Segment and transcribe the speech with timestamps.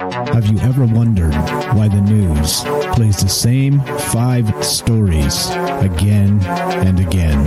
[0.00, 1.34] Have you ever wondered
[1.76, 2.62] why the news
[2.94, 5.50] plays the same five stories
[5.80, 6.40] again
[6.86, 7.44] and again?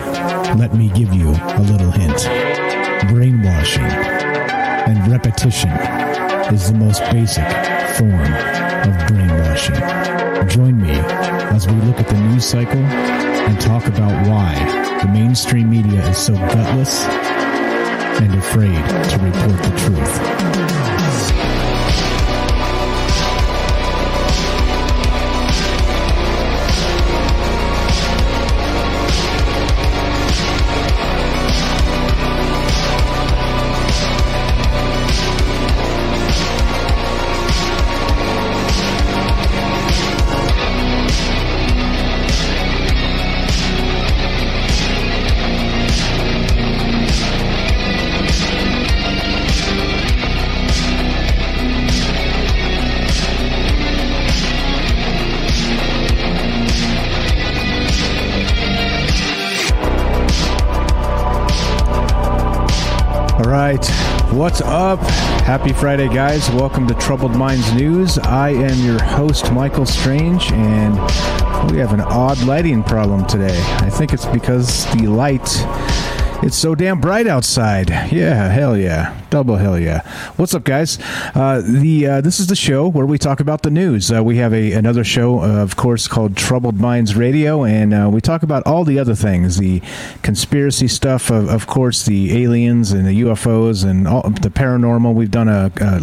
[0.60, 2.30] Let me give you a little hint.
[3.10, 5.72] Brainwashing and repetition
[6.54, 7.48] is the most basic
[7.98, 10.48] form of brainwashing.
[10.48, 14.54] Join me as we look at the news cycle and talk about why
[15.02, 17.04] the mainstream media is so gutless
[18.22, 18.76] and afraid
[19.10, 21.13] to report the truth.
[64.54, 65.00] What's up?
[65.42, 66.48] Happy Friday, guys.
[66.52, 68.20] Welcome to Troubled Minds News.
[68.20, 70.94] I am your host, Michael Strange, and
[71.72, 73.60] we have an odd lighting problem today.
[73.78, 75.42] I think it's because the light
[76.44, 77.90] it's so damn bright outside.
[77.90, 80.02] Yeah, hell yeah, double hell yeah.
[80.36, 81.00] What's up, guys?
[81.34, 84.12] Uh, the uh, this is the show where we talk about the news.
[84.12, 88.10] Uh, we have a another show, uh, of course, called Troubled Minds Radio, and uh,
[88.12, 89.82] we talk about all the other things, the
[90.22, 95.14] conspiracy stuff, of, of course, the aliens and the UFOs and all, the paranormal.
[95.14, 96.02] We've done a, a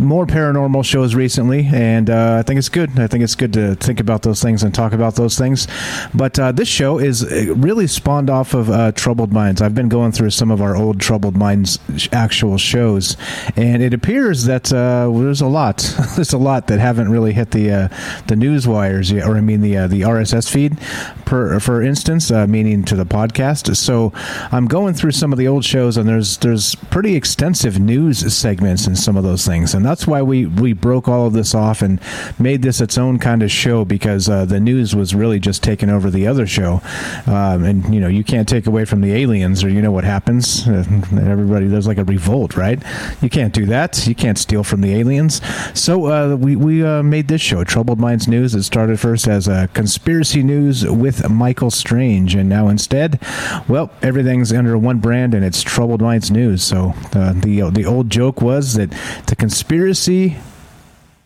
[0.00, 2.98] more paranormal shows recently, and uh, I think it's good.
[2.98, 5.68] I think it's good to think about those things and talk about those things.
[6.14, 9.60] But uh, this show is uh, really spawned off of uh, Troubled Minds.
[9.60, 11.78] I've been going through some of our old Troubled Minds
[12.12, 13.16] actual shows,
[13.56, 15.78] and it appears that uh, there's a lot.
[16.16, 17.88] there's a lot that haven't really hit the uh,
[18.26, 20.78] the news wires yet, or I mean the the RSS feed,
[21.26, 23.76] per for instance, meaning to the podcast.
[23.76, 24.12] So
[24.50, 28.86] I'm going through some of the old shows, and there's there's pretty extensive news segments
[28.86, 31.82] in some of those things, and that's why we we broke all of this off
[31.82, 32.00] and
[32.38, 35.90] made this its own kind of show because uh, the news was really just taking
[35.90, 36.80] over the other show,
[37.26, 40.04] um, and you know you can't take away from the aliens or you know what
[40.04, 40.68] happens.
[40.68, 42.80] Uh, everybody there's like a revolt, right?
[43.20, 44.06] You can't do that.
[44.06, 45.40] You can't steal from the aliens.
[45.74, 48.54] So uh, we we uh, made this show, Troubled Minds News.
[48.54, 53.20] It started first as a conspiracy news with Michael Strange, and now instead,
[53.66, 56.62] well, everything's under one brand and it's Troubled Minds News.
[56.62, 58.90] So uh, the the old joke was that
[59.26, 60.36] the conspiracy conspiracy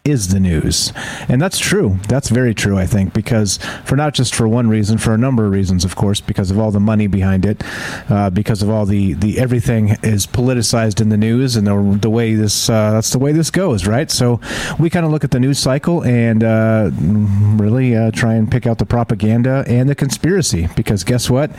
[0.04, 0.92] is the news.
[1.28, 1.98] And that's true.
[2.08, 3.56] That's very true, I think, because
[3.86, 6.58] for not just for one reason, for a number of reasons, of course, because of
[6.58, 7.64] all the money behind it,
[8.10, 12.10] uh, because of all the, the everything is politicized in the news and the, the
[12.10, 14.10] way this, uh, that's the way this goes, right?
[14.10, 14.40] So
[14.78, 18.66] we kind of look at the news cycle and uh, really uh, try and pick
[18.66, 21.50] out the propaganda and the conspiracy, because guess what?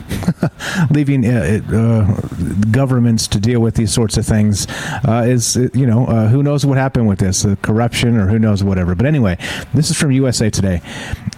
[0.91, 2.21] leaving uh, uh,
[2.71, 4.67] governments to deal with these sorts of things
[5.07, 8.63] uh, is you know who knows what happened with this the corruption or who knows
[8.63, 8.95] whatever.
[8.95, 9.37] But anyway,
[9.73, 10.81] this is from USA Today.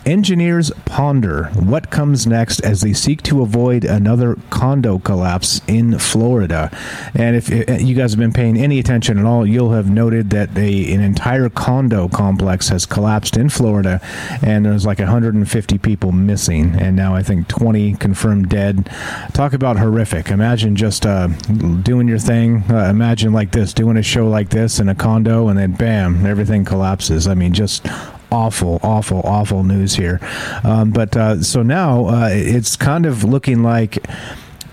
[0.06, 6.76] Engineers ponder what comes next as they seek to avoid another condo collapse in Florida.
[7.14, 10.58] And if you guys have been paying any attention at all, you'll have noted that
[10.58, 14.02] a, an entire condo complex has collapsed in Florida,
[14.42, 18.90] and there's like 150 people missing, and now I think 20 confirmed dead.
[19.34, 20.30] Talk about horrific.
[20.32, 22.64] Imagine just uh, doing your thing.
[22.70, 26.26] Uh, imagine like this, doing a show like this in a condo, and then bam,
[26.26, 27.28] everything collapses.
[27.28, 27.86] I mean, just
[28.32, 30.20] awful, awful, awful news here.
[30.64, 34.06] Um, but uh, so now uh, it's kind of looking like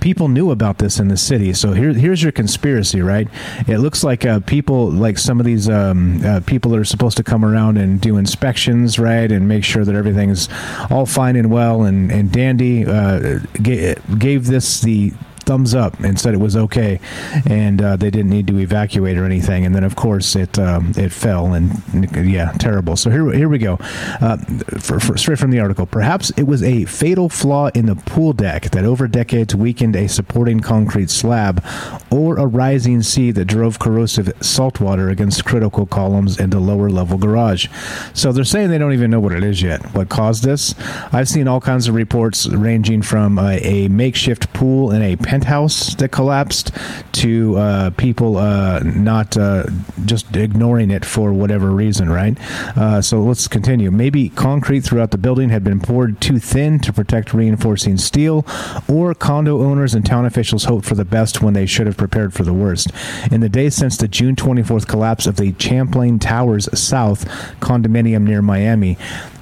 [0.00, 1.52] people knew about this in the city.
[1.52, 3.28] So here, here's your conspiracy, right?
[3.66, 7.16] It looks like uh, people, like some of these um, uh, people that are supposed
[7.16, 10.48] to come around and do inspections, right, and make sure that everything's
[10.90, 15.12] all fine and well and, and dandy, uh, gave this the
[15.46, 17.00] thumbs up and said it was okay,
[17.46, 19.64] and uh, they didn't need to evacuate or anything.
[19.64, 21.72] And then, of course, it um, it fell, and
[22.14, 22.96] yeah, terrible.
[22.96, 23.78] So here here we go.
[24.20, 24.36] Uh,
[24.78, 28.32] for, for, straight from the article, perhaps it was a fatal flaw in the pool
[28.32, 31.64] deck that over decades weakened a supporting concrete slab,
[32.10, 36.90] or a rising sea that drove corrosive salt water against critical columns in the lower
[36.90, 37.68] level garage.
[38.12, 39.82] So they're saying they don't even know what it is yet.
[39.94, 40.74] What caused this?
[41.12, 45.94] I've seen all kinds of reports ranging from a, a makeshift pool in a penthouse
[45.96, 46.70] that collapsed
[47.12, 49.64] to uh, people uh, not uh,
[50.06, 52.38] just ignoring it for whatever reason, right?
[52.76, 53.90] Uh, so let's continue.
[53.90, 58.46] Maybe concrete throughout the building had been poured too thin to protect reinforcing steel,
[58.88, 62.32] or condo owners and town officials hoped for the best when they should have prepared
[62.32, 62.90] for the worst.
[63.30, 67.26] In the days since the June 24th collapse of the Champlain Towers South
[67.60, 68.96] condominium near Miami,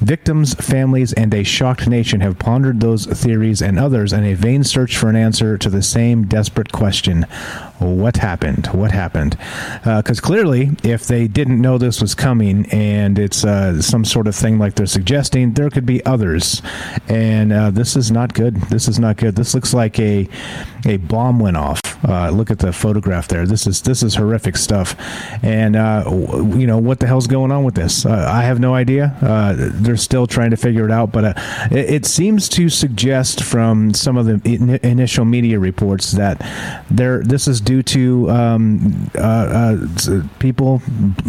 [0.04, 4.62] victims, families, and a shocked nation have pondered those theories and others in a vain
[4.62, 7.26] search for an answer to the same desperate question
[7.84, 8.66] what happened?
[8.68, 9.36] What happened?
[9.84, 14.26] Because uh, clearly, if they didn't know this was coming and it's uh, some sort
[14.26, 16.62] of thing like they're suggesting, there could be others.
[17.08, 18.56] And uh, this is not good.
[18.62, 19.36] This is not good.
[19.36, 20.28] This looks like a
[20.86, 21.80] a bomb went off.
[22.06, 23.46] Uh, look at the photograph there.
[23.46, 24.94] This is this is horrific stuff.
[25.42, 26.04] And uh,
[26.56, 28.04] you know what the hell's going on with this?
[28.04, 29.16] Uh, I have no idea.
[29.74, 31.12] they're still trying to figure it out.
[31.12, 31.36] But
[31.70, 36.38] it, it, seems to suggest from some of the in- initial media reports that
[36.90, 40.82] there this is due to um, uh, uh, people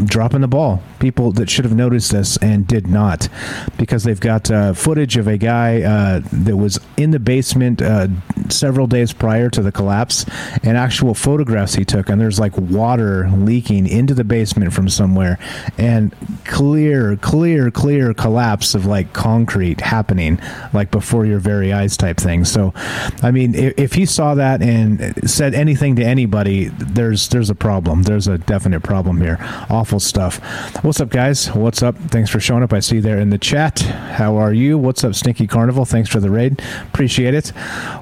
[0.05, 0.81] dropping the ball.
[0.99, 3.29] People that should have noticed this and did not,
[3.77, 8.07] because they've got uh, footage of a guy uh, that was in the basement uh,
[8.49, 10.25] several days prior to the collapse,
[10.63, 12.09] and actual photographs he took.
[12.09, 15.37] And there's like water leaking into the basement from somewhere,
[15.77, 16.13] and
[16.45, 20.39] clear, clear, clear collapse of like concrete happening,
[20.73, 22.45] like before your very eyes type thing.
[22.45, 22.73] So,
[23.21, 27.55] I mean, if, if he saw that and said anything to anybody, there's there's a
[27.55, 28.03] problem.
[28.03, 29.37] There's a definite problem here.
[29.69, 30.39] Awful stuff.
[30.83, 31.47] What's up, guys?
[31.47, 31.97] What's up?
[32.09, 32.73] Thanks for showing up.
[32.73, 33.79] I see you there in the chat.
[33.81, 34.77] How are you?
[34.77, 35.85] What's up, Stinky Carnival?
[35.85, 36.61] Thanks for the raid.
[36.87, 37.49] Appreciate it.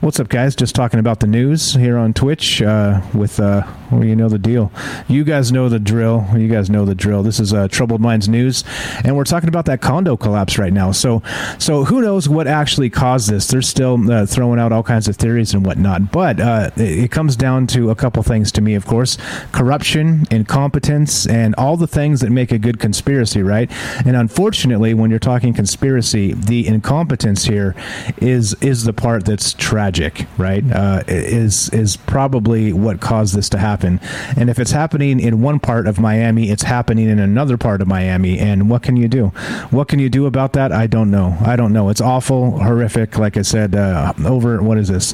[0.02, 0.56] What's up, guys?
[0.56, 4.40] Just talking about the news here on Twitch uh, with, uh, well, you know the
[4.40, 4.72] deal.
[5.08, 6.26] You guys know the drill.
[6.36, 7.22] You guys know the drill.
[7.22, 8.64] This is uh, Troubled Minds News,
[9.04, 10.92] and we're talking about that condo collapse right now.
[10.92, 11.22] So,
[11.60, 13.48] so who knows what actually caused this?
[13.48, 17.12] They're still uh, throwing out all kinds of theories and whatnot, but uh, it, it
[17.12, 19.20] comes down to a couple things to me, of course
[19.52, 23.72] corruption, incompetence, and all the things that make a good conspiracy, right?
[24.06, 27.76] And unfortunately, when you're talking conspiracy, the incompetence here
[28.18, 30.64] is is the part that's tragic, right?
[30.72, 34.00] Uh, is is probably what caused this to happen.
[34.38, 37.88] And if it's happening in one part of Miami, it's happening in another part of
[37.88, 38.40] Miami.
[38.40, 39.28] And what can you do?
[39.72, 40.72] What can you do about that?
[40.72, 41.38] I don't know.
[41.42, 41.90] I don't know.
[41.90, 43.18] It's awful, horrific.
[43.18, 45.14] Like I said, uh, over what is this?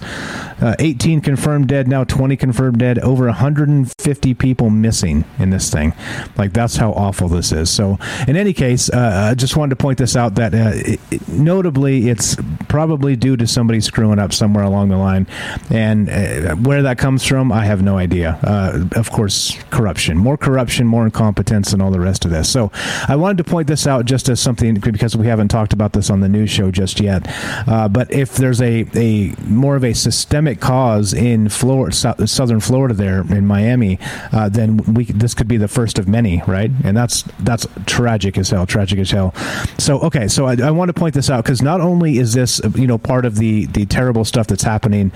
[0.62, 5.94] Uh, 18 confirmed dead, now 20 confirmed dead, over 150 people missing in this thing.
[6.38, 7.70] Like, that's how awful this is.
[7.70, 7.98] So,
[8.28, 12.10] in any case, uh, I just wanted to point this out that uh, it, notably,
[12.10, 12.36] it's
[12.68, 15.27] probably due to somebody screwing up somewhere along the line.
[15.70, 18.39] And uh, where that comes from, I have no idea.
[18.44, 20.18] Uh, of course, corruption.
[20.18, 22.50] More corruption, more incompetence, and all the rest of this.
[22.50, 22.72] So,
[23.08, 26.10] I wanted to point this out just as something because we haven't talked about this
[26.10, 27.25] on the news show just yet.
[27.68, 31.96] Uh, but if there's a, a more of a systemic cause in Florida,
[32.27, 34.00] southern Florida, there in Miami,
[34.32, 36.72] uh, then we this could be the first of many, right?
[36.84, 39.34] And that's that's tragic as hell, tragic as hell.
[39.77, 42.62] So okay, so I, I want to point this out because not only is this
[42.75, 45.12] you know part of the the terrible stuff that's happening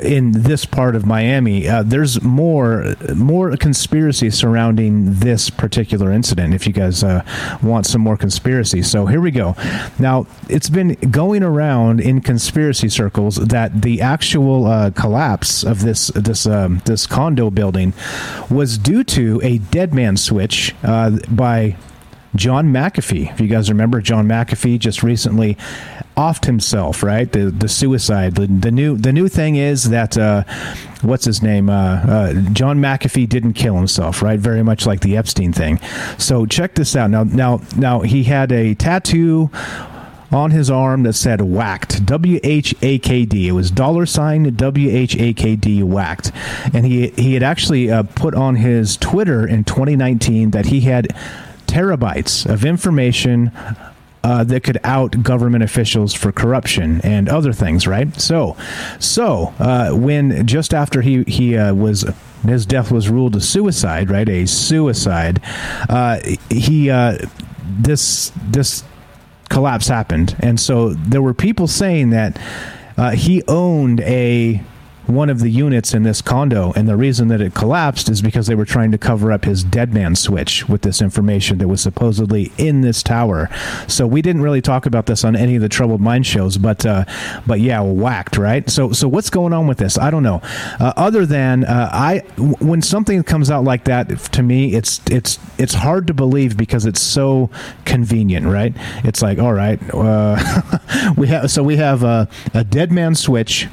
[0.00, 6.54] in this part of Miami, uh, there's more more conspiracy surrounding this particular incident.
[6.54, 7.24] If you guys uh,
[7.62, 9.54] want some more conspiracy, so here we go.
[9.98, 16.08] Now it's been going around in conspiracy circles that the actual uh, collapse of this
[16.08, 17.92] this um, this condo building
[18.50, 21.76] was due to a dead man switch uh, by
[22.36, 23.32] John McAfee.
[23.32, 25.56] If you guys remember, John McAfee just recently
[26.16, 27.30] offed himself, right?
[27.30, 28.34] The the suicide.
[28.34, 30.44] The, the new the new thing is that uh,
[31.02, 31.70] what's his name?
[31.70, 34.38] Uh, uh, John McAfee didn't kill himself, right?
[34.38, 35.80] Very much like the Epstein thing.
[36.18, 37.10] So check this out.
[37.10, 39.50] Now now now he had a tattoo
[40.32, 43.48] on his arm that said whacked W H A K D.
[43.48, 46.32] It was dollar sign W H A K D whacked,
[46.72, 51.08] and he he had actually uh, put on his Twitter in 2019 that he had
[51.66, 53.52] terabytes of information
[54.22, 58.20] uh, that could out government officials for corruption and other things, right?
[58.20, 58.56] So,
[58.98, 62.04] so uh, when just after he he uh, was
[62.46, 64.28] his death was ruled a suicide, right?
[64.28, 65.42] A suicide.
[65.88, 67.18] Uh, he uh,
[67.62, 68.84] this this
[69.48, 72.40] collapse happened, and so there were people saying that
[72.96, 74.62] uh, he owned a
[75.10, 78.46] one of the units in this condo, and the reason that it collapsed is because
[78.46, 81.80] they were trying to cover up his dead man switch with this information that was
[81.80, 83.48] supposedly in this tower.
[83.88, 86.86] So we didn't really talk about this on any of the Troubled Mind shows, but
[86.86, 87.04] uh,
[87.46, 88.68] but yeah, whacked right.
[88.70, 89.98] So so what's going on with this?
[89.98, 90.40] I don't know.
[90.78, 92.18] Uh, other than uh, I,
[92.60, 96.86] when something comes out like that, to me, it's it's it's hard to believe because
[96.86, 97.50] it's so
[97.84, 98.74] convenient, right?
[99.04, 100.36] It's like all right, uh,
[101.16, 103.68] we have so we have a, a dead man switch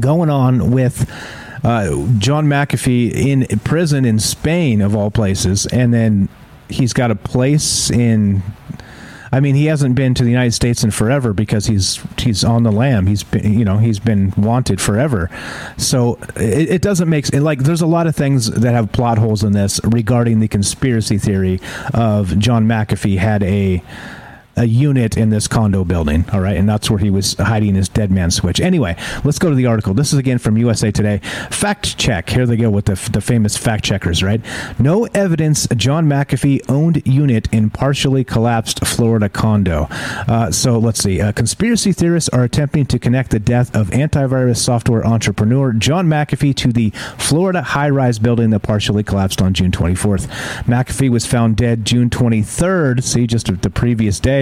[0.00, 1.10] going on with
[1.64, 6.28] uh, John McAfee in prison in Spain, of all places, and then
[6.68, 8.42] he's got a place in.
[9.34, 12.64] I mean, he hasn't been to the United States in forever because he's he's on
[12.64, 13.06] the lam.
[13.06, 15.30] He's been, you know, he's been wanted forever.
[15.78, 19.42] So it, it doesn't make like there's a lot of things that have plot holes
[19.42, 21.60] in this regarding the conspiracy theory
[21.94, 23.82] of John McAfee had a
[24.56, 26.24] a unit in this condo building.
[26.32, 28.60] All right, and that's where he was hiding his dead man switch.
[28.60, 29.94] Anyway, let's go to the article.
[29.94, 31.18] This is again from USA Today.
[31.50, 32.28] Fact check.
[32.28, 34.22] Here they go with the, the famous fact checkers.
[34.22, 34.40] Right,
[34.78, 35.66] no evidence.
[35.76, 39.86] John McAfee owned unit in partially collapsed Florida condo.
[39.90, 41.20] Uh, so let's see.
[41.20, 46.54] Uh, conspiracy theorists are attempting to connect the death of antivirus software entrepreneur John McAfee
[46.56, 50.26] to the Florida high-rise building that partially collapsed on June 24th.
[50.64, 53.02] McAfee was found dead June 23rd.
[53.02, 54.41] See, just the previous day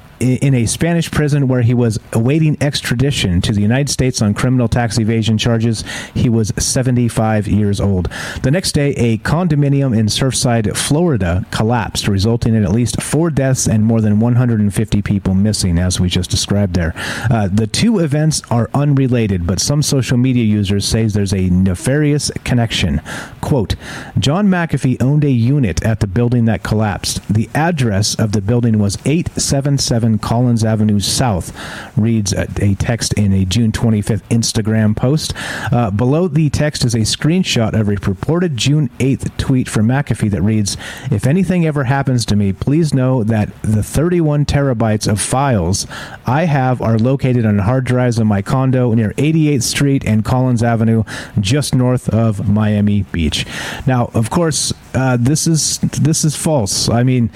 [0.21, 4.67] in a Spanish prison where he was awaiting extradition to the United States on criminal
[4.67, 5.83] tax evasion charges.
[6.13, 8.09] He was 75 years old.
[8.43, 13.67] The next day, a condominium in Surfside, Florida collapsed, resulting in at least four deaths
[13.67, 16.93] and more than 150 people missing, as we just described there.
[17.29, 22.29] Uh, the two events are unrelated, but some social media users say there's a nefarious
[22.43, 23.01] connection.
[23.41, 23.75] Quote,
[24.19, 27.27] John McAfee owned a unit at the building that collapsed.
[27.27, 31.55] The address of the building was 877 Collins Avenue South,
[31.97, 35.33] reads a, a text in a June 25th Instagram post.
[35.71, 40.31] Uh, below the text is a screenshot of a purported June 8th tweet from McAfee
[40.31, 40.77] that reads
[41.11, 45.87] If anything ever happens to me, please know that the 31 terabytes of files
[46.25, 50.63] I have are located on hard drives in my condo near 88th Street and Collins
[50.63, 51.03] Avenue,
[51.39, 53.45] just north of Miami Beach.
[53.85, 56.89] Now, of course, uh, this is this is false.
[56.89, 57.29] I mean,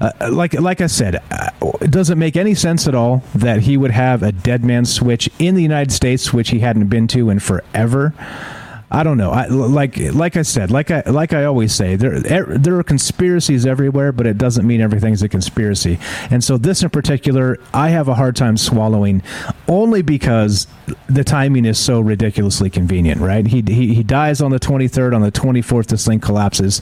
[0.00, 1.50] uh, like like I said, uh,
[1.80, 4.84] it doesn't doesn't make any sense at all that he would have a dead man
[4.84, 8.14] switch in the United States, which he hadn't been to in forever.
[8.94, 9.32] I don't know.
[9.32, 13.66] I, like like I said, like I like I always say, there there are conspiracies
[13.66, 15.98] everywhere, but it doesn't mean everything's a conspiracy.
[16.30, 19.24] And so this in particular, I have a hard time swallowing,
[19.66, 20.68] only because
[21.08, 23.20] the timing is so ridiculously convenient.
[23.20, 23.44] Right?
[23.44, 25.12] He he, he dies on the 23rd.
[25.12, 26.80] On the 24th, this thing collapses,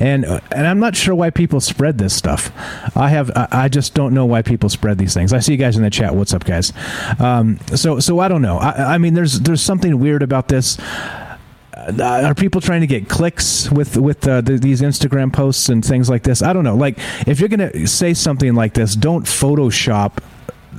[0.00, 2.50] and and I'm not sure why people spread this stuff.
[2.96, 5.32] I have I just don't know why people spread these things.
[5.32, 6.16] I see you guys in the chat.
[6.16, 6.72] What's up, guys?
[7.20, 8.58] Um, so so I don't know.
[8.58, 10.76] I, I mean, there's there's something weird about this.
[11.82, 15.84] Uh, are people trying to get clicks with with uh, the, these Instagram posts and
[15.84, 16.42] things like this?
[16.42, 16.76] I don't know.
[16.76, 20.22] Like, if you're gonna say something like this, don't Photoshop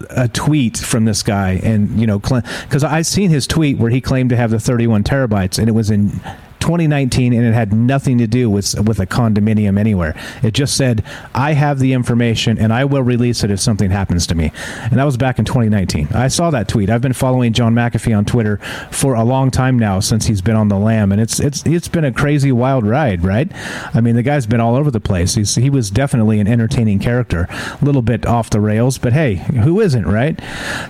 [0.10, 4.02] a tweet from this guy and you know because i've seen his tweet where he
[4.02, 6.20] claimed to have the 31 terabytes and it was in
[6.64, 10.16] 2019, and it had nothing to do with with a condominium anywhere.
[10.42, 11.04] It just said,
[11.36, 14.52] "I have the information, and I will release it if something happens to me."
[14.90, 16.08] And that was back in 2019.
[16.14, 16.90] I saw that tweet.
[16.90, 20.56] I've been following John McAfee on Twitter for a long time now since he's been
[20.56, 23.52] on the lam, and it's it's it's been a crazy wild ride, right?
[23.94, 25.36] I mean, the guy's been all over the place.
[25.36, 29.36] He's, he was definitely an entertaining character, a little bit off the rails, but hey,
[29.36, 30.40] who isn't, right?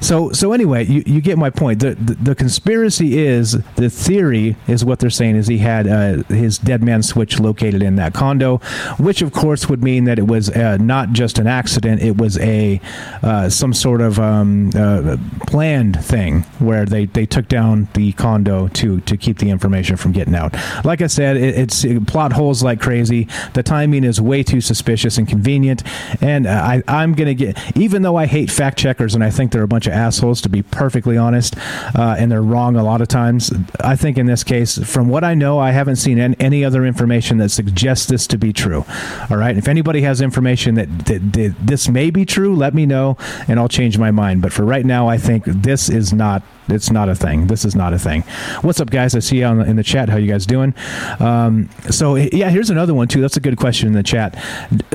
[0.01, 1.79] So so anyway, you, you get my point.
[1.79, 6.23] The, the, the conspiracy is the theory is what they're saying is he had uh,
[6.33, 8.57] his dead man switch located in that condo,
[8.97, 12.37] which of course would mean that it was uh, not just an accident; it was
[12.39, 12.79] a
[13.23, 15.17] uh, some sort of um, uh,
[15.47, 20.11] planned thing where they, they took down the condo to to keep the information from
[20.11, 20.53] getting out.
[20.85, 23.27] Like I said, it, it's it, plot holes like crazy.
[23.53, 25.83] The timing is way too suspicious and convenient,
[26.21, 29.51] and uh, I I'm gonna get even though I hate fact checkers and I think
[29.51, 31.55] they're a bunch of assholes to be perfectly honest,
[31.95, 33.51] uh, and they're wrong a lot of times.
[33.79, 37.37] I think in this case, from what I know, I haven't seen any other information
[37.37, 38.85] that suggests this to be true.
[39.29, 42.85] All right, if anybody has information that, that, that this may be true, let me
[42.85, 43.17] know,
[43.47, 44.41] and I'll change my mind.
[44.41, 47.47] But for right now, I think this is not it's not a thing.
[47.47, 48.21] This is not a thing.
[48.61, 49.15] What's up, guys?
[49.15, 50.09] I see you on, in the chat.
[50.09, 50.73] How you guys doing?
[51.19, 53.21] Um, so yeah, here's another one too.
[53.21, 54.41] That's a good question in the chat.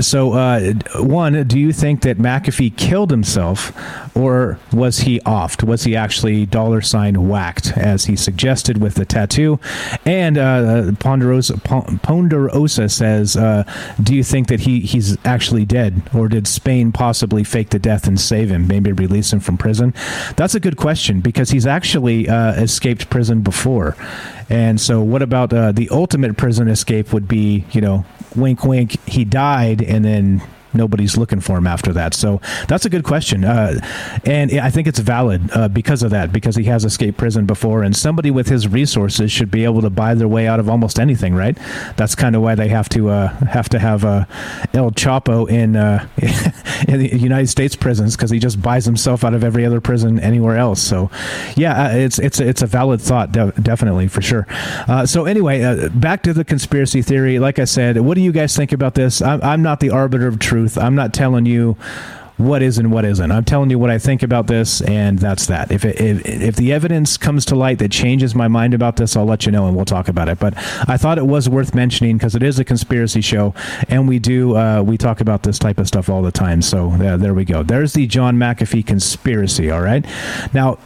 [0.00, 3.72] So uh, one, do you think that McAfee killed himself,
[4.16, 5.62] or was he offed?
[5.62, 9.60] Was he actually dollar sign whacked as he suggested with the tattoo?
[10.04, 13.64] And uh, Ponderosa, Ponderosa says, uh,
[14.02, 18.06] do you think that he he's actually dead, or did Spain possibly fake the death
[18.06, 18.66] and save him?
[18.66, 19.92] Maybe release him from prison.
[20.37, 23.96] That's a good question because he he's actually uh, escaped prison before.
[24.48, 27.12] And so, what about uh, the ultimate prison escape?
[27.12, 28.04] Would be, you know,
[28.36, 28.96] wink, wink.
[29.08, 30.40] He died, and then
[30.75, 32.14] nobody's looking for him after that.
[32.14, 33.80] So that's a good question, uh,
[34.25, 37.82] and I think it's valid uh, because of that, because he has escaped prison before,
[37.82, 40.98] and somebody with his resources should be able to buy their way out of almost
[40.98, 41.56] anything, right?
[41.96, 44.25] That's kind of why they have to uh, have to have uh,
[44.75, 46.06] El Chapo in uh,
[46.88, 50.20] in the United States prisons because he just buys himself out of every other prison
[50.20, 50.82] anywhere else.
[50.82, 51.10] So
[51.56, 54.46] yeah, uh, it's it's it's a valid thought, de- definitely for sure.
[55.06, 57.38] so anyway, back to the conspiracy theory.
[57.38, 59.22] Like I said, what do you guys think about this?
[59.22, 60.78] I'm, I'm not the arbiter of truth truth.
[60.78, 61.76] I'm not telling you
[62.36, 63.32] what is and what isn't.
[63.32, 65.72] I'm telling you what I think about this, and that's that.
[65.72, 69.16] If, it, if if the evidence comes to light that changes my mind about this,
[69.16, 70.38] I'll let you know and we'll talk about it.
[70.38, 70.54] But
[70.88, 73.54] I thought it was worth mentioning because it is a conspiracy show,
[73.88, 76.62] and we do uh, we talk about this type of stuff all the time.
[76.62, 77.64] So there we go.
[77.64, 79.71] There's the John McAfee conspiracy.
[79.71, 80.06] All right,
[80.54, 80.78] now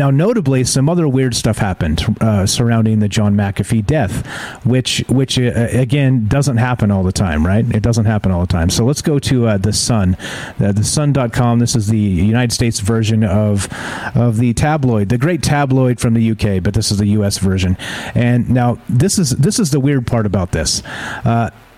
[0.00, 4.26] now, notably, some other weird stuff happened uh, surrounding the John McAfee death,
[4.64, 7.66] which, which uh, again, doesn't happen all the time, right?
[7.74, 8.70] It doesn't happen all the time.
[8.70, 10.16] So let's go to uh, the Sun,
[10.58, 11.58] uh, the Sun.com.
[11.58, 13.68] This is the United States version of
[14.14, 17.36] of the tabloid, the great tabloid from the UK, but this is the U.S.
[17.36, 17.76] version.
[18.14, 20.82] And now, this is this is the weird part about this.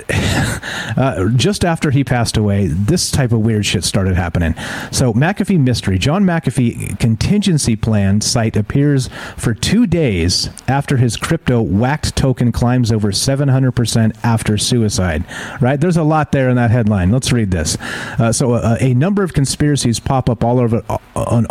[0.95, 4.55] Uh, just after he passed away, this type of weird shit started happening.
[4.91, 11.65] So, McAfee Mystery, John McAfee contingency plan site appears for two days after his crypto
[11.65, 15.25] WHACKD token climbs over 700% after suicide.
[15.63, 15.81] Right?
[15.81, 17.11] There's a lot there in that headline.
[17.11, 17.79] Let's read this.
[18.19, 21.47] Uh, so, uh, a number of conspiracies pop up all over uh, on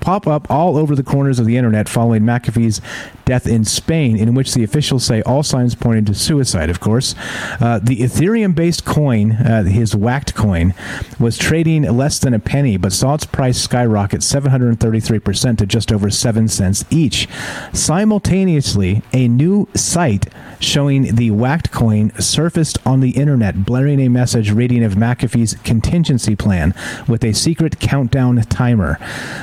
[0.00, 2.80] pop up all over the corners of the internet following McAfee's
[3.24, 7.14] death in Spain, in which the officials say all signs pointed to suicide, of course.
[7.60, 10.74] Uh, the Ethereum based coin, uh, his WHACKD coin,
[11.18, 16.10] was trading less than a penny, but saw its price skyrocket 733% to just over
[16.10, 17.28] 7 cents each.
[17.72, 20.26] Simultaneously, a new site
[20.60, 26.36] showing the WHACKD coin surfaced on the internet, blaring a message reading of McAfee's contingency
[26.36, 26.74] plan
[27.08, 28.98] with a secret countdown timer.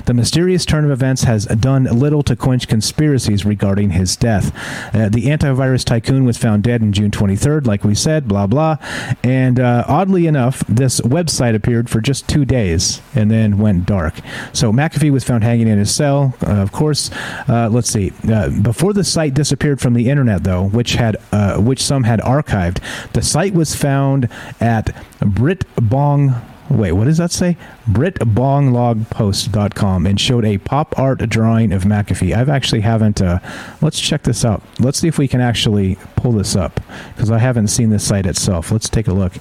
[0.06, 4.56] The mysterious turn of events has done little to quench conspiracies regarding his death.
[4.94, 8.78] Uh, the antivirus tycoon was found dead on June 23rd, like we said, blah, blah.
[9.24, 14.16] And uh, oddly enough, this website appeared for just two days and then went dark.
[14.54, 17.12] So McAfee was found hanging in his cell, uh, of course.
[17.48, 18.12] Uh, let's see.
[18.28, 22.20] Uh, before the site disappeared from the internet, though, which had uh, which some had
[22.22, 22.80] archived,
[23.14, 24.86] the site was found at
[25.20, 27.58] Britbong wait, what does that say?
[27.90, 32.36] BritBonglogPost.com and showed a pop art drawing of McAfee.
[32.36, 33.22] I've actually haven't.
[33.22, 33.40] Uh,
[33.82, 34.62] let's check this out.
[34.80, 36.80] Let's see if we can actually pull this up
[37.16, 38.72] because I haven't seen the site itself.
[38.72, 39.34] Let's take a look.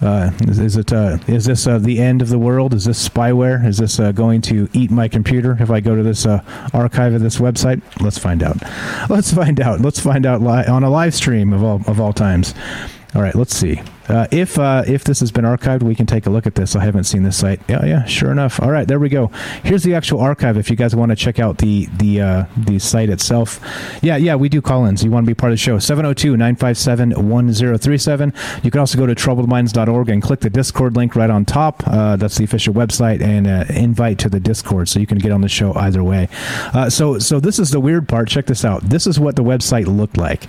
[0.00, 0.92] Uh, is, is, it?
[0.92, 2.74] Uh, is this uh, the end of the world?
[2.74, 3.66] Is this spyware?
[3.66, 7.14] Is this uh, going to eat my computer if I go to this uh, archive
[7.14, 7.80] of this website?
[8.00, 8.56] Let's find out.
[9.10, 9.80] Let's find out.
[9.80, 12.54] Let's find out li- on a live stream of all of all times.
[13.14, 13.80] All right, let's see.
[14.08, 16.76] Uh, if uh, if this has been archived, we can take a look at this.
[16.76, 17.60] I haven't seen this site.
[17.68, 18.60] Yeah, yeah, sure enough.
[18.62, 19.28] All right, there we go.
[19.64, 20.56] Here's the actual archive.
[20.56, 23.60] If you guys want to check out the the uh, the site itself,
[24.02, 25.02] yeah, yeah, we do call-ins.
[25.02, 25.78] You want to be part of the show?
[25.78, 28.64] 702-957-1037.
[28.64, 31.82] You can also go to troubledminds.org and click the Discord link right on top.
[31.86, 35.32] Uh, that's the official website and uh, invite to the Discord, so you can get
[35.32, 36.28] on the show either way.
[36.88, 38.28] So so this is the weird part.
[38.28, 38.82] Check this out.
[38.82, 40.46] This is what the website looked like.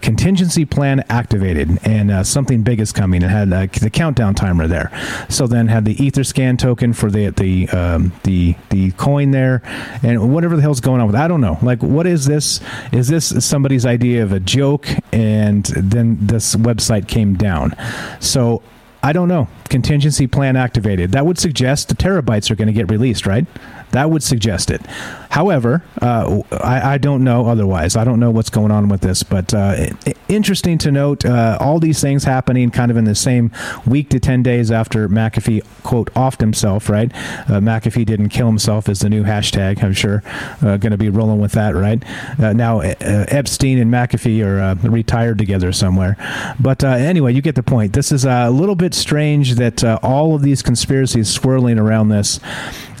[0.00, 3.22] contingency plan activated, and something big is coming.
[3.22, 4.90] It had the countdown timer there.
[5.28, 9.62] So then had the Etherscan token for the the um, the the coin there,
[10.02, 11.16] and whatever the hell's going on with.
[11.16, 11.58] I don't know.
[11.62, 12.60] Like, what is this?
[12.92, 14.88] Is this somebody's idea of a joke?
[15.12, 17.74] And then this website came down.
[18.20, 18.62] So
[19.02, 19.48] I don't know.
[19.68, 21.12] Contingency plan activated.
[21.12, 23.46] That would suggest the terabytes are going to get released, right?
[23.92, 24.84] That would suggest it.
[25.30, 27.94] However, uh, I, I, don't know otherwise.
[27.94, 29.86] I don't know what's going on with this, but uh,
[30.28, 33.52] interesting to note uh, all these things happening kind of in the same
[33.86, 37.12] week to 10 days after McAfee, quote, offed himself, right?
[37.48, 40.24] Uh, McAfee didn't kill himself is the new hashtag, I'm sure.
[40.62, 42.02] Uh, going to be rolling with that, right?
[42.36, 46.16] Uh, now, Epstein and McAfee are retired together somewhere.
[46.58, 47.92] But anyway, you get the point.
[47.92, 52.40] This is a little bit strange that all of these conspiracies swirling around this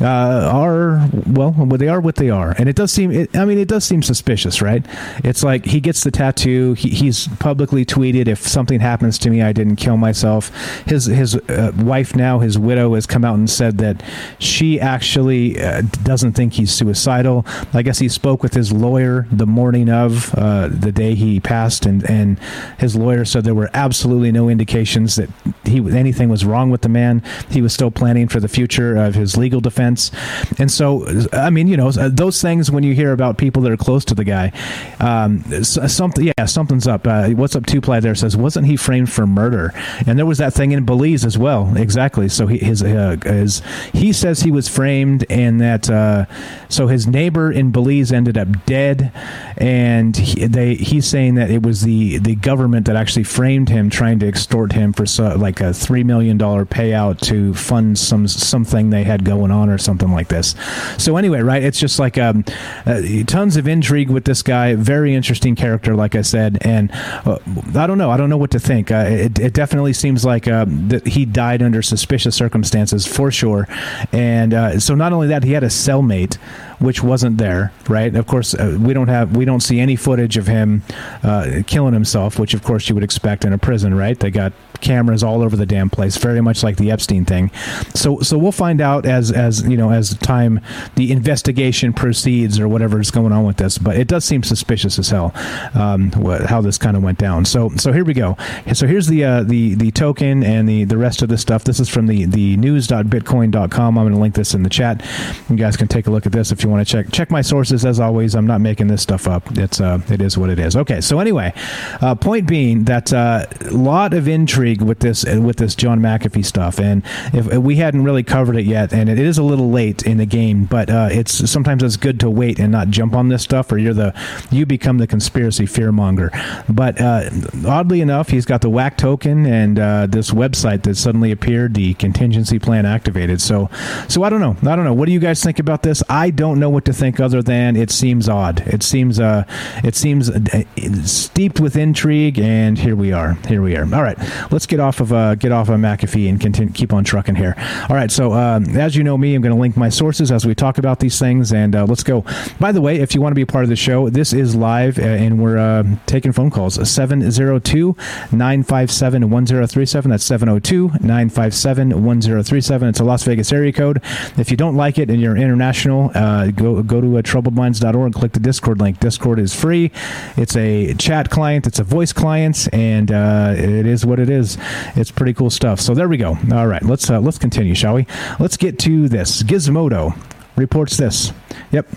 [0.00, 0.79] are,
[1.26, 3.10] well, they are what they are, and it does seem.
[3.10, 4.84] It, I mean, it does seem suspicious, right?
[5.24, 6.74] It's like he gets the tattoo.
[6.74, 10.48] He, he's publicly tweeted, "If something happens to me, I didn't kill myself."
[10.86, 14.02] His his uh, wife now, his widow, has come out and said that
[14.38, 17.44] she actually uh, doesn't think he's suicidal.
[17.72, 21.86] I guess he spoke with his lawyer the morning of uh, the day he passed,
[21.86, 22.38] and and
[22.78, 25.30] his lawyer said there were absolutely no indications that
[25.64, 27.22] he anything was wrong with the man.
[27.48, 30.10] He was still planning for the future of his legal defense,
[30.58, 33.76] and so I mean, you know, those things when you hear about people that are
[33.76, 34.52] close to the guy,
[35.00, 37.06] um, something, yeah, something's up.
[37.06, 37.66] Uh, what's up?
[37.66, 39.72] Two ply there says, wasn't he framed for murder?
[40.06, 41.76] And there was that thing in Belize as well.
[41.76, 42.28] Exactly.
[42.28, 46.26] So he, his, uh, his he says he was framed, and that uh,
[46.68, 49.12] so his neighbor in Belize ended up dead,
[49.56, 53.90] and he, they he's saying that it was the the government that actually framed him,
[53.90, 58.28] trying to extort him for so, like a three million dollar payout to fund some
[58.28, 60.54] something they had going on or something like this.
[60.98, 61.62] So anyway, right?
[61.62, 62.44] It's just like um,
[62.86, 64.74] uh, tons of intrigue with this guy.
[64.74, 67.38] Very interesting character, like I said, and uh,
[67.74, 68.10] I don't know.
[68.10, 68.90] I don't know what to think.
[68.90, 73.68] Uh, it, it, definitely seems like um, that he died under suspicious circumstances for sure,
[74.12, 76.38] and uh, so not only that, he had a cellmate
[76.80, 78.14] which wasn't there, right?
[78.14, 80.82] Of course, uh, we don't have we don't see any footage of him
[81.22, 84.18] uh, killing himself, which of course you would expect in a prison, right?
[84.18, 87.50] They got cameras all over the damn place, very much like the Epstein thing.
[87.94, 90.60] So so we'll find out as as you know as time
[90.96, 93.78] the investigation proceeds or whatever is going on with this.
[93.78, 95.32] But it does seem suspicious as hell
[95.74, 97.44] um, how this kind of went down.
[97.44, 98.36] So so here we go.
[98.72, 101.64] So here's the uh, the the token and the the rest of the stuff.
[101.64, 103.98] This is from the the news.bitcoin.com.
[103.98, 105.04] I'm going to link this in the chat.
[105.48, 107.42] You guys can take a look at this if you want to check check my
[107.42, 107.84] sources.
[107.84, 109.50] As always, I'm not making this stuff up.
[109.58, 110.76] It's uh, it is what it is.
[110.76, 111.52] Okay, so anyway,
[112.00, 116.44] uh, point being that a uh, lot of intrigue with this with this John McAfee
[116.44, 117.02] stuff, and
[117.32, 120.16] if, if we hadn't really covered it yet, and it is a little late in
[120.18, 123.42] the game, but uh, it's sometimes it's good to wait and not jump on this
[123.42, 124.14] stuff, or you're the
[124.50, 126.30] you become the conspiracy fearmonger.
[126.68, 127.30] But uh,
[127.66, 131.94] oddly enough, he's got the WAC token and uh, this website that suddenly appeared, the
[131.94, 133.40] contingency plan activated.
[133.40, 133.70] So,
[134.08, 134.56] so I don't know.
[134.70, 134.94] I don't know.
[134.94, 136.02] What do you guys think about this?
[136.08, 138.60] I don't know what to think other than it seems odd.
[138.66, 139.44] It seems uh,
[139.84, 140.64] it seems uh,
[141.04, 143.34] steeped with intrigue, and here we are.
[143.48, 143.82] Here we are.
[143.82, 144.18] All right,
[144.50, 147.54] let's get off of uh, get off of McAfee and continue keep on trucking here.
[147.88, 150.46] All right, so um, as you know me, I'm going to link my sources as
[150.46, 152.24] we talk about these things, and uh, let's go.
[152.58, 154.54] By the way, if you want to be a part of the show, this is
[154.54, 157.96] live, uh, and we're uh, taking phone calls 702
[158.32, 160.10] 957 1037.
[160.10, 162.88] That's 702 957 1037.
[162.88, 164.02] It's a Las Vegas area code.
[164.36, 168.32] If you don't like it and you're international, go go to uh, troubledminds.org, and click
[168.32, 169.00] the Discord link.
[169.00, 169.90] Discord is free.
[170.36, 171.66] It's a chat client.
[171.66, 174.49] It's a voice client, and it is what it is.
[174.96, 175.80] It's pretty cool stuff.
[175.80, 176.38] So there we go.
[176.52, 178.06] All right, let's uh, let's continue, shall we?
[178.38, 179.42] Let's get to this.
[179.42, 180.16] Gizmodo
[180.56, 181.32] reports this.
[181.72, 181.88] Yep.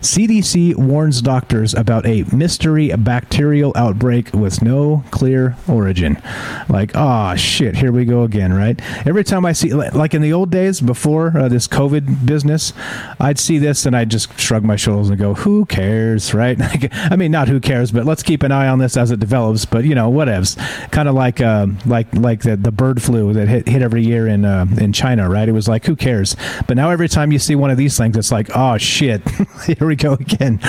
[0.00, 6.20] CDC warns doctors about a mystery bacterial outbreak with no clear origin.
[6.68, 8.80] Like, ah, oh, shit, here we go again, right?
[9.06, 12.72] Every time I see, like in the old days before uh, this COVID business,
[13.18, 16.58] I'd see this and I'd just shrug my shoulders and go, who cares, right?
[17.10, 19.64] I mean, not who cares, but let's keep an eye on this as it develops.
[19.64, 20.56] But you know, whatevs.
[20.90, 24.26] Kind of like, uh, like, like the, the bird flu that hit, hit every year
[24.26, 25.48] in uh, in China, right?
[25.48, 26.36] It was like, who cares?
[26.66, 29.21] But now every time you see one of these things, it's like, oh shit,
[29.66, 30.60] here we go again.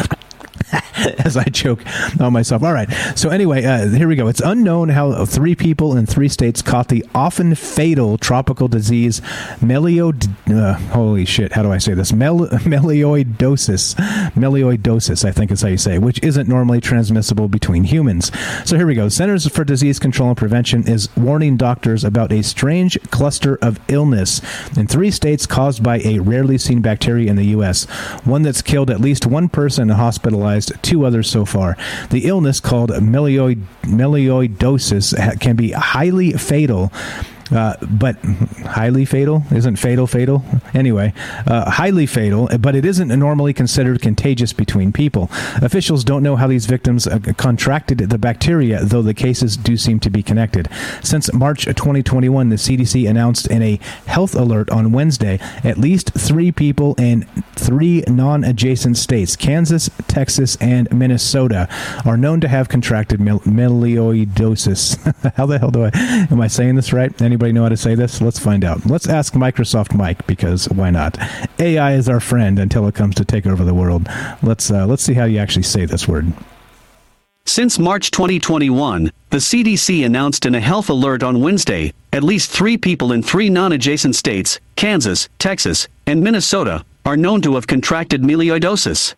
[1.26, 1.82] as I choke
[2.20, 2.64] on myself.
[2.64, 2.90] All right.
[3.16, 4.28] So anyway, uh, here we go.
[4.28, 9.22] It's unknown how three people in three states caught the often fatal tropical disease
[9.62, 10.28] meliod.
[10.50, 11.54] Uh, holy shit!
[11.54, 12.14] How do I say this?
[12.14, 13.96] Mel- melioidosis.
[14.34, 18.32] Melioidosis, I think is how you say, it, which isn't normally transmissible between humans.
[18.66, 19.10] So here we go.
[19.10, 24.42] Centers for Disease Control and Prevention is warning doctors about a strange cluster of illness
[24.78, 27.86] in three states caused by a rarely seen bacteria in the U.S.
[28.26, 31.76] One that's killed at least one person and hospitalized two others so far.
[32.12, 36.92] The illness called melioid, melioidosis can be highly fatal
[37.54, 38.18] uh, but
[38.66, 39.44] highly fatal?
[39.52, 40.44] Isn't fatal fatal?
[40.74, 41.14] Anyway
[41.48, 45.30] uh, highly fatal but it isn't normally considered contagious between people.
[45.62, 50.00] Officials don't know how these victims uh, contracted the bacteria though the cases do seem
[50.00, 50.70] to be connected.
[51.02, 56.52] Since march 2021 the cdc announced in a health alert on wednesday at least three
[56.52, 57.24] people in
[57.56, 61.68] three non-adjacent states kansas texas and minnesota
[62.06, 64.98] are known to have contracted melioidosis
[65.36, 65.92] how the hell do i
[66.30, 67.22] am i saying this right?
[67.22, 68.22] Anybody Know how to say this?
[68.22, 68.86] Let's find out.
[68.86, 71.18] Let's ask Microsoft Mike because why not?
[71.60, 74.08] AI is our friend until it comes to take over the world.
[74.42, 76.32] Let's uh, let's see how you actually say this word.
[77.46, 82.78] Since March 2021, the CDC announced in a health alert on Wednesday at least three
[82.78, 88.22] people in three non adjacent states, Kansas, Texas, and Minnesota, are known to have contracted
[88.22, 89.16] melioidosis.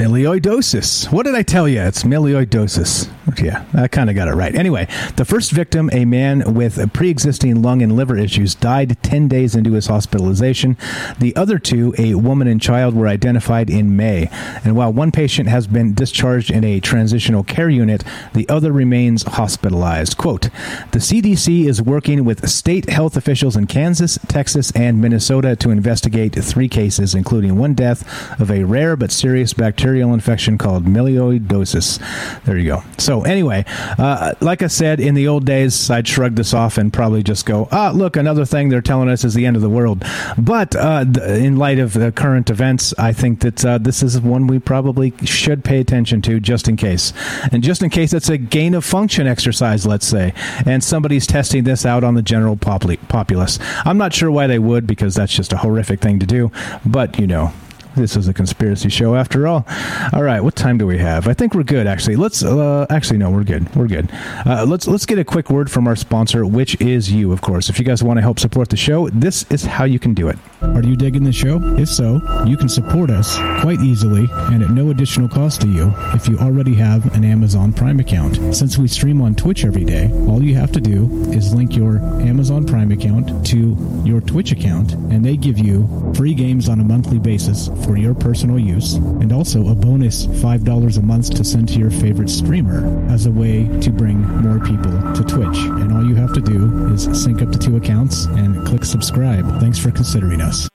[0.00, 1.12] Melioidosis.
[1.12, 1.80] What did I tell you?
[1.80, 3.10] It's melioidosis.
[3.40, 4.54] Yeah, I kind of got it right.
[4.54, 9.28] Anyway, the first victim, a man with pre existing lung and liver issues, died 10
[9.28, 10.76] days into his hospitalization.
[11.18, 14.28] The other two, a woman and child, were identified in May.
[14.64, 19.22] And while one patient has been discharged in a transitional care unit, the other remains
[19.24, 20.16] hospitalized.
[20.16, 20.50] Quote
[20.92, 26.34] The CDC is working with state health officials in Kansas, Texas, and Minnesota to investigate
[26.34, 31.98] three cases, including one death of a rare but serious bacterial bacterial infection called melioidosis.
[32.44, 32.82] There you go.
[32.98, 33.64] So anyway,
[33.96, 37.46] uh, like I said, in the old days, I'd shrug this off and probably just
[37.46, 40.04] go, ah, look, another thing they're telling us is the end of the world.
[40.36, 44.46] But uh, in light of the current events, I think that uh, this is one
[44.46, 47.14] we probably should pay attention to just in case.
[47.50, 50.34] And just in case it's a gain of function exercise, let's say,
[50.66, 53.58] and somebody's testing this out on the general populace.
[53.86, 56.52] I'm not sure why they would because that's just a horrific thing to do,
[56.84, 57.54] but you know,
[58.00, 59.66] this is a conspiracy show after all.
[60.12, 61.28] All right, what time do we have?
[61.28, 61.86] I think we're good.
[61.86, 62.42] Actually, let's.
[62.42, 63.74] Uh, actually, no, we're good.
[63.76, 64.10] We're good.
[64.46, 67.68] Uh, let's let's get a quick word from our sponsor, which is you, of course.
[67.68, 70.28] If you guys want to help support the show, this is how you can do
[70.28, 70.38] it.
[70.62, 71.60] Are you digging the show?
[71.76, 75.92] If so, you can support us quite easily and at no additional cost to you
[76.14, 78.54] if you already have an Amazon Prime account.
[78.54, 81.98] Since we stream on Twitch every day, all you have to do is link your
[82.20, 86.84] Amazon Prime account to your Twitch account, and they give you free games on a
[86.84, 91.68] monthly basis for your personal use, and also a bonus $5 a month to send
[91.68, 95.58] to your favorite streamer as a way to bring more people to Twitch.
[95.58, 99.44] And all you have to do is sync up the two accounts and click subscribe.
[99.58, 100.69] Thanks for considering us.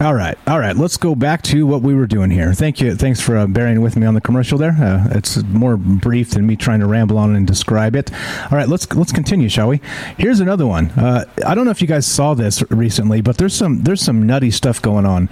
[0.00, 0.76] All right, all right.
[0.76, 2.54] Let's go back to what we were doing here.
[2.54, 2.94] Thank you.
[2.94, 4.70] Thanks for uh, bearing with me on the commercial there.
[4.70, 8.12] Uh, it's more brief than me trying to ramble on and describe it.
[8.44, 9.80] All right, let's let's continue, shall we?
[10.16, 10.90] Here's another one.
[10.90, 14.24] Uh, I don't know if you guys saw this recently, but there's some there's some
[14.24, 15.28] nutty stuff going on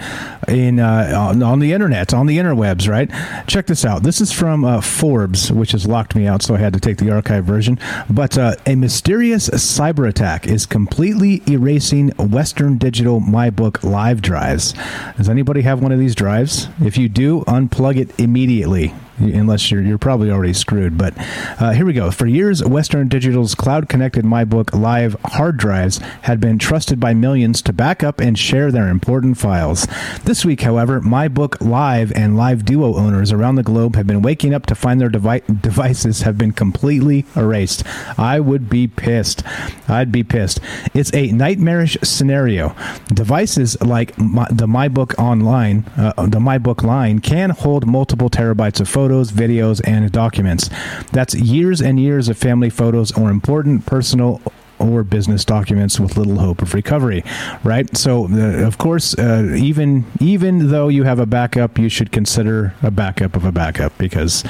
[0.49, 2.89] in uh, on, on, the internet, on the interwebs.
[2.89, 3.09] Right?
[3.47, 4.03] Check this out.
[4.03, 6.97] This is from uh, Forbes, which has locked me out, so I had to take
[6.97, 7.79] the archive version.
[8.11, 15.17] But uh, a mysterious cyber attack is completely erasing Western Digital MyBook live drive drives.
[15.17, 16.69] Does anybody have one of these drives?
[16.81, 20.99] If you do, unplug it immediately unless you're you're probably already screwed.
[20.99, 21.15] But
[21.61, 22.11] uh, here we go.
[22.11, 27.73] For years, Western Digital's cloud-connected MyBook Live hard drives had been trusted by millions to
[27.73, 29.87] back up and share their important files.
[30.25, 34.55] This week, however, MyBook Live and Live Duo owners around the globe have been waking
[34.55, 37.83] up to find their devi- devices have been completely erased.
[38.19, 39.43] I would be pissed.
[39.89, 40.61] I'd be pissed.
[40.95, 42.75] It's a nightmarish scenario.
[43.09, 48.89] Devices like my, the MyBook Online, uh, the MyBook line, can hold multiple terabytes of
[48.89, 50.69] photos photos, videos, and documents.
[51.13, 54.41] That's years and years of family photos or important personal
[54.79, 57.25] or business documents with little hope of recovery,
[57.65, 57.97] right?
[57.97, 62.75] So, uh, of course, uh, even even though you have a backup, you should consider
[62.83, 64.45] a backup of a backup because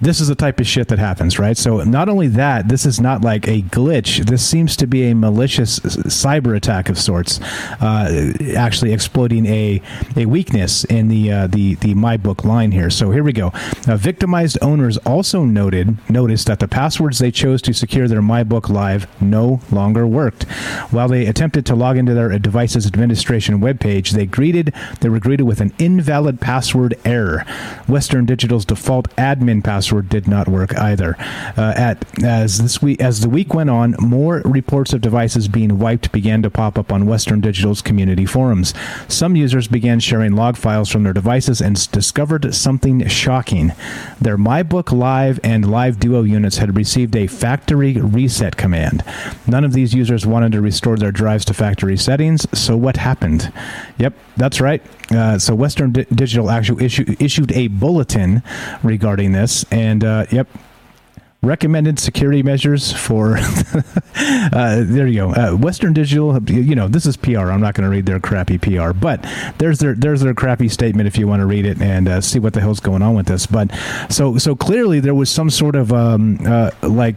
[0.00, 1.56] this is the type of shit that happens, right?
[1.56, 4.26] So, not only that, this is not like a glitch.
[4.26, 7.40] This seems to be a malicious cyber attack of sorts,
[7.80, 9.82] uh, actually exploiting a
[10.16, 12.90] a weakness in the uh, the the MyBook line here.
[12.90, 13.52] So here we go.
[13.86, 19.06] victimized owners also noted noticed that the passwords they chose to secure their MyBook Live
[19.20, 20.44] no longer worked.
[20.90, 25.44] While they attempted to log into their device's administration webpage, they greeted they were greeted
[25.44, 27.44] with an invalid password error.
[27.88, 31.16] Western Digital's default admin password did not work either.
[31.56, 35.78] Uh, at as this week as the week went on, more reports of devices being
[35.78, 38.74] wiped began to pop up on Western Digital's community forums.
[39.08, 43.72] Some users began sharing log files from their devices and discovered something shocking.
[44.20, 49.02] Their MyBook Live and Live Duo units had received a factory reset command.
[49.56, 53.50] None of these users wanted to restore their drives to factory settings, so what happened?
[53.96, 54.82] Yep, that's right.
[55.10, 58.42] Uh, so Western D- Digital actually issue, issued a bulletin
[58.82, 60.46] regarding this, and uh, yep,
[61.40, 63.38] recommended security measures for
[64.16, 67.84] uh, there you go uh, western digital you know this is pr i'm not going
[67.84, 69.24] to read their crappy pr but
[69.58, 72.38] there's their there's their crappy statement if you want to read it and uh, see
[72.38, 73.70] what the hell's going on with this but
[74.08, 77.14] so so clearly there was some sort of um, uh, like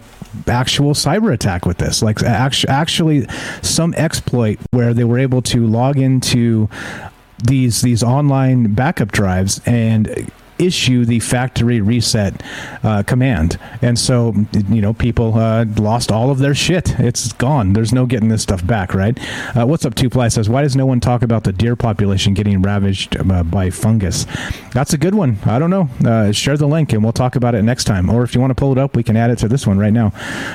[0.48, 2.02] actual cyber attack with this.
[2.02, 3.28] Like actually
[3.62, 6.70] some exploit where they were able to log into
[7.44, 12.44] these these online backup drives and issue the factory reset
[12.84, 13.58] uh, command.
[13.82, 14.34] And so,
[14.70, 17.00] you know, people uh, lost all of their shit.
[17.00, 17.74] It's gone.
[17.74, 19.18] There's no getting this stuff back, right?
[19.58, 22.34] Uh, what's up, Two Ply says, why does no one talk about the deer population
[22.34, 24.26] getting ravaged uh, by fungus?
[24.74, 25.38] That's a good one.
[25.46, 25.90] I don't know.
[26.06, 28.10] Uh, share the link and we'll talk about it next time.
[28.10, 29.80] Or if you want to pull it up, we can add it to this one
[29.80, 30.12] right now.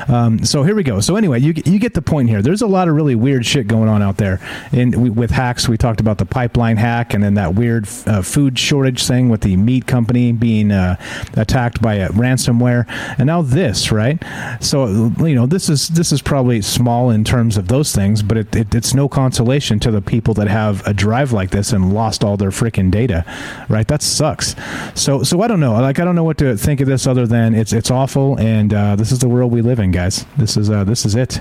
[0.09, 1.01] Um, so here we go.
[1.01, 2.43] So anyway, you, you get the point here.
[2.43, 4.41] There's a lot of really weird shit going on out there.
[4.73, 8.23] And we, with hacks, we talked about the pipeline hack and then that weird uh,
[8.23, 10.97] food shortage thing with the meat company being uh,
[11.37, 12.85] attacked by a ransomware,
[13.17, 14.19] and now this, right?
[14.61, 14.87] So
[15.21, 18.57] you know this is this is probably small in terms of those things, but it,
[18.57, 22.25] it, it's no consolation to the people that have a drive like this and lost
[22.25, 23.25] all their freaking data,
[23.69, 23.87] right?
[23.87, 24.57] That sucks.
[24.95, 25.75] So so I don't know.
[25.75, 28.75] Like I don't know what to think of this other than it's it's awful, and
[28.75, 30.27] uh, this is the world we live in, guys.
[30.37, 31.41] This is uh, this is it.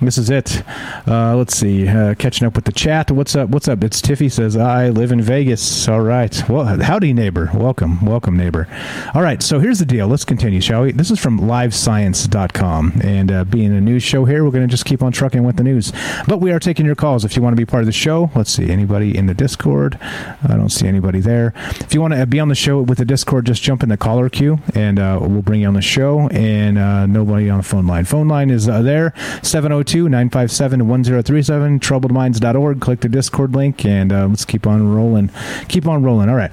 [0.00, 0.62] This is it.
[1.08, 1.88] Uh, let's see.
[1.88, 3.10] Uh, catching up with the chat.
[3.10, 3.48] What's up?
[3.48, 3.82] What's up?
[3.82, 5.88] It's Tiffy says I live in Vegas.
[5.88, 6.46] All right.
[6.50, 7.50] Well, howdy, neighbor.
[7.54, 8.04] Welcome.
[8.04, 8.68] Welcome neighbor.
[9.14, 10.06] All right, so here's the deal.
[10.06, 10.92] Let's continue, shall we?
[10.92, 13.00] This is from livescience.com.
[13.02, 15.56] And uh, being a news show here, we're going to just keep on trucking with
[15.56, 15.92] the news.
[16.28, 18.30] But we are taking your calls if you want to be part of the show.
[18.34, 19.98] Let's see, anybody in the Discord?
[20.00, 21.54] I don't see anybody there.
[21.80, 23.96] If you want to be on the show with the Discord, just jump in the
[23.96, 26.28] caller queue and uh, we'll bring you on the show.
[26.28, 28.04] And uh, nobody on the phone line.
[28.04, 32.80] Phone line is uh, there 702 957 1037, troubledminds.org.
[32.80, 35.30] Click the Discord link and uh, let's keep on rolling.
[35.68, 36.28] Keep on rolling.
[36.28, 36.52] All right.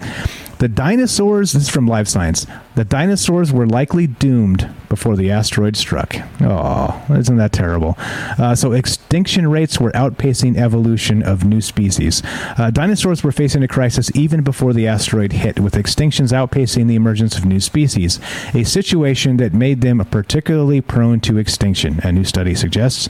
[0.63, 5.75] The dinosaurs, this is from Live Science, the dinosaurs were likely doomed before the asteroid
[5.75, 6.15] struck.
[6.39, 7.95] Oh, isn't that terrible?
[7.97, 12.23] Uh, so, extinction rates were outpacing evolution of new species.
[12.57, 16.95] Uh, dinosaurs were facing a crisis even before the asteroid hit, with extinctions outpacing the
[16.95, 18.21] emergence of new species,
[18.53, 23.09] a situation that made them particularly prone to extinction, a new study suggests.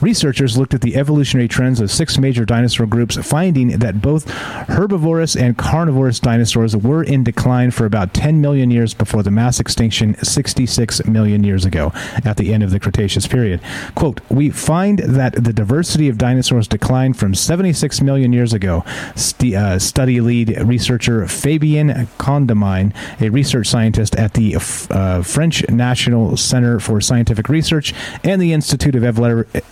[0.00, 5.36] Researchers looked at the evolutionary trends of six major dinosaur groups, finding that both herbivorous
[5.36, 10.14] and carnivorous dinosaurs were in decline for about 10 million years before the mass extinction
[10.22, 11.92] 66 million years ago
[12.24, 13.60] at the end of the Cretaceous period.
[13.94, 18.84] Quote, We find that the diversity of dinosaurs declined from 76 million years ago.
[19.14, 24.56] St- uh, study lead researcher Fabien Condamine, a research scientist at the
[24.90, 29.04] uh, French National Center for Scientific Research and the Institute of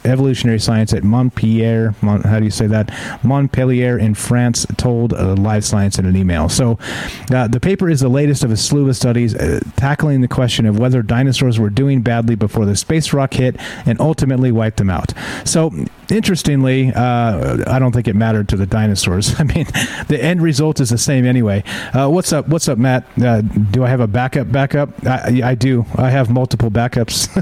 [0.04, 2.90] Evolutionary Science at Montpellier, Mon- how do you say that?
[3.22, 6.48] Montpellier in France, told uh, Live Science in an email.
[6.48, 6.78] So
[7.32, 10.66] uh, the paper is the latest of a slew of studies uh, tackling the question
[10.66, 14.90] of whether dinosaurs were doing badly before the space rock hit and ultimately wiped them
[14.90, 15.12] out.
[15.44, 15.72] So,
[16.10, 19.34] interestingly, uh, I don't think it mattered to the dinosaurs.
[19.40, 19.66] I mean,
[20.08, 21.64] the end result is the same anyway.
[21.92, 22.48] Uh, what's up?
[22.48, 23.04] What's up, Matt?
[23.20, 24.50] Uh, do I have a backup?
[24.50, 24.90] Backup?
[25.06, 25.86] I, I do.
[25.96, 27.32] I have multiple backups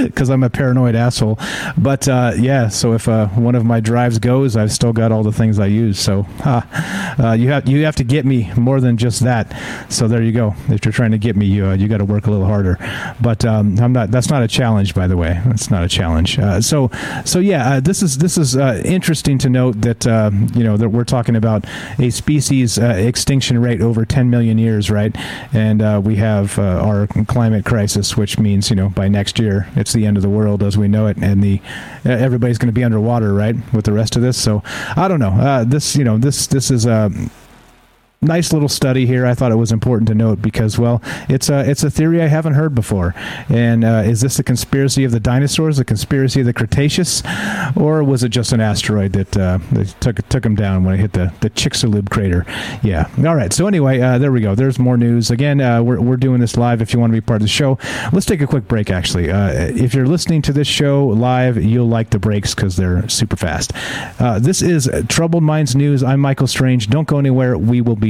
[0.04, 1.38] because I'm a paranoid asshole.
[1.76, 5.32] But uh, yeah, so if one of my drives goes, I've still got all the
[5.32, 5.98] things I use.
[5.98, 9.56] So you have you have to get me more than just that.
[9.90, 10.54] So there you go.
[10.68, 12.78] If you're trying to get me, you uh, you got to work a little harder.
[13.20, 14.10] But um, I'm not.
[14.10, 15.40] That's not a challenge, by the way.
[15.46, 16.38] That's not a challenge.
[16.38, 16.90] Uh, so
[17.24, 20.76] so yeah, uh, this is this is uh, interesting to note that uh, you know
[20.76, 21.64] that we're talking about
[21.98, 25.16] a species extinction rate over 10 million years, right?
[25.52, 30.06] And we have our climate crisis, which means you know by next year it's the
[30.06, 31.60] end of the world as we know it, and the
[32.04, 34.36] everybody's going to be underwater, right, with the rest of this.
[34.36, 34.62] So
[34.96, 35.64] I don't know.
[35.64, 37.10] this you know this this is a
[38.22, 39.24] nice little study here.
[39.24, 42.26] I thought it was important to note because, well, it's a it's a theory I
[42.26, 43.14] haven't heard before.
[43.48, 47.22] And uh, is this a conspiracy of the dinosaurs, a conspiracy of the Cretaceous,
[47.76, 50.98] or was it just an asteroid that, uh, that took took them down when it
[50.98, 52.44] hit the the Chicxulub crater?
[52.82, 53.08] Yeah.
[53.18, 53.52] All right.
[53.54, 54.54] So anyway, uh, there we go.
[54.54, 55.30] There's more news.
[55.30, 56.82] Again, uh, we're we're doing this live.
[56.82, 57.78] If you want to be part of the show,
[58.12, 58.90] let's take a quick break.
[58.90, 63.08] Actually, uh, if you're listening to this show live, you'll like the breaks because they're
[63.08, 63.72] super fast.
[64.20, 66.02] Uh, this is Troubled Minds News.
[66.02, 66.88] I'm Michael Strange.
[66.90, 67.56] Don't go anywhere.
[67.56, 68.09] We will be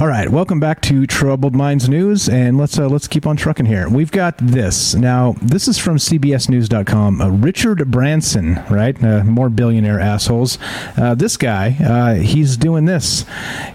[0.00, 3.66] All right, welcome back to Troubled Minds News, and let's uh, let's keep on trucking
[3.66, 3.86] here.
[3.86, 5.34] We've got this now.
[5.42, 7.20] This is from CBSNews.com.
[7.20, 8.96] Uh, Richard Branson, right?
[9.04, 10.56] Uh, more billionaire assholes.
[10.96, 13.26] Uh, this guy, uh, he's doing this.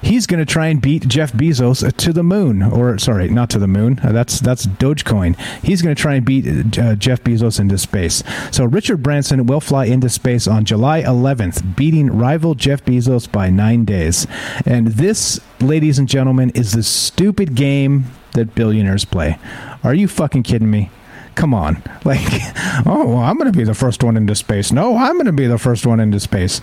[0.02, 3.60] He's going to try and beat Jeff Bezos to the moon, or sorry, not to
[3.60, 4.00] the moon.
[4.00, 5.40] Uh, that's that's Dogecoin.
[5.64, 8.24] He's going to try and beat Jeff Bezos into space.
[8.50, 13.52] So Richard Branson will fly into space on July 11th, beating rival Jeff Bezos by
[13.52, 14.26] nine days.
[14.66, 19.38] And this, ladies and gentlemen, is the stupid game that billionaires play.
[19.84, 20.90] Are you fucking kidding me?
[21.36, 21.82] Come on.
[22.06, 22.22] Like,
[22.86, 24.72] oh, well, I'm going to be the first one into space.
[24.72, 26.62] No, I'm going to be the first one into space.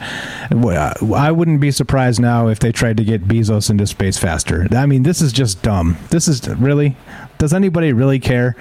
[0.52, 4.68] I wouldn't be surprised now if they tried to get Bezos into space faster.
[4.70, 5.96] I mean, this is just dumb.
[6.10, 6.96] This is really
[7.42, 8.54] does anybody really care?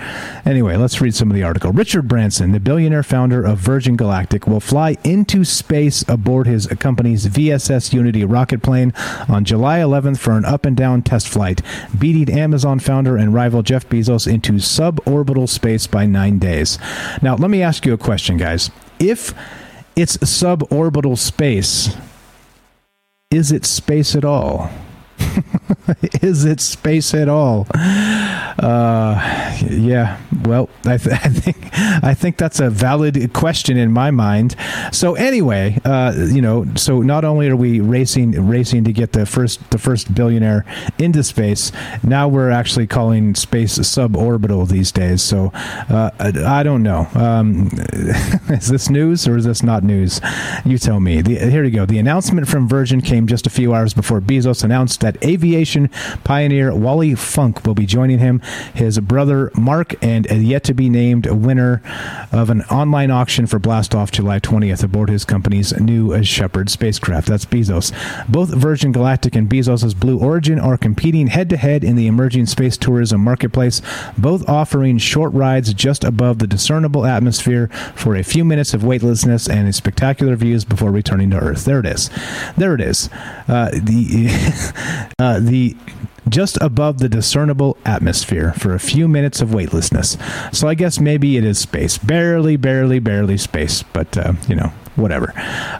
[0.44, 1.72] Anyway, let's read some of the article.
[1.72, 7.28] Richard Branson, the billionaire founder of Virgin Galactic, will fly into space aboard his company's
[7.28, 8.92] VSS Unity rocket plane
[9.30, 11.62] on July 11th for an up and down test flight,
[12.00, 16.80] beating Amazon founder and rival Jeff Bezos into suborbital space by nine days.
[17.22, 18.72] Now, let me ask you a question, guys.
[18.98, 19.36] If
[19.96, 21.96] it's suborbital space,
[23.30, 24.72] is it space at all?
[26.22, 27.68] is it space at all?
[27.74, 30.20] Uh, yeah.
[30.44, 31.70] Well, I, th- I, think
[32.04, 34.56] I think that's a valid question in my mind.
[34.92, 39.26] So anyway, uh, you know, so not only are we racing racing to get the
[39.26, 40.66] first the first billionaire
[40.98, 41.72] into space,
[42.04, 45.22] now we're actually calling space suborbital these days.
[45.22, 47.08] So uh, I, don't know.
[47.16, 47.70] Um,
[48.50, 50.22] is this news or is this not news?
[50.66, 51.22] You tell me.
[51.22, 51.86] The, here you go.
[51.86, 55.90] The announcement from Virgin came just a few hours before Bezos announced that aviation
[56.24, 58.42] pioneer Wally Funk will be joining him,
[58.74, 61.82] his brother Mark, and a yet to be named winner
[62.32, 67.28] of an online auction for blastoff July 20th aboard his company's new Shepard spacecraft.
[67.28, 67.92] That's Bezos.
[68.30, 72.48] Both Virgin Galactic and Bezos' Blue Origin are competing head to head in the emerging
[72.48, 73.82] space tourism marketplace,
[74.18, 79.50] both offering short rides just above the discernible atmosphere for a few minutes of weightlessness
[79.50, 81.66] and spectacular views before returning to Earth.
[81.66, 82.10] There it is.
[82.58, 83.10] There it is.
[83.48, 85.76] Uh, the uh, the
[86.30, 90.18] just above the discernible atmosphere for a few minutes of weightlessness.
[90.52, 94.72] So I guess maybe it is space, barely, barely, barely space, but uh, you know,
[94.96, 95.34] whatever.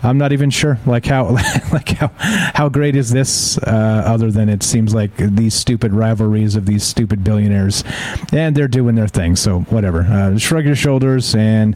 [0.04, 1.26] I'm not even sure like how
[1.72, 6.56] like how how great is this uh, other than it seems like these stupid rivalries
[6.56, 7.84] of these stupid billionaires
[8.32, 9.36] and they're doing their thing.
[9.36, 10.02] So whatever.
[10.02, 11.76] Uh, shrug your shoulders and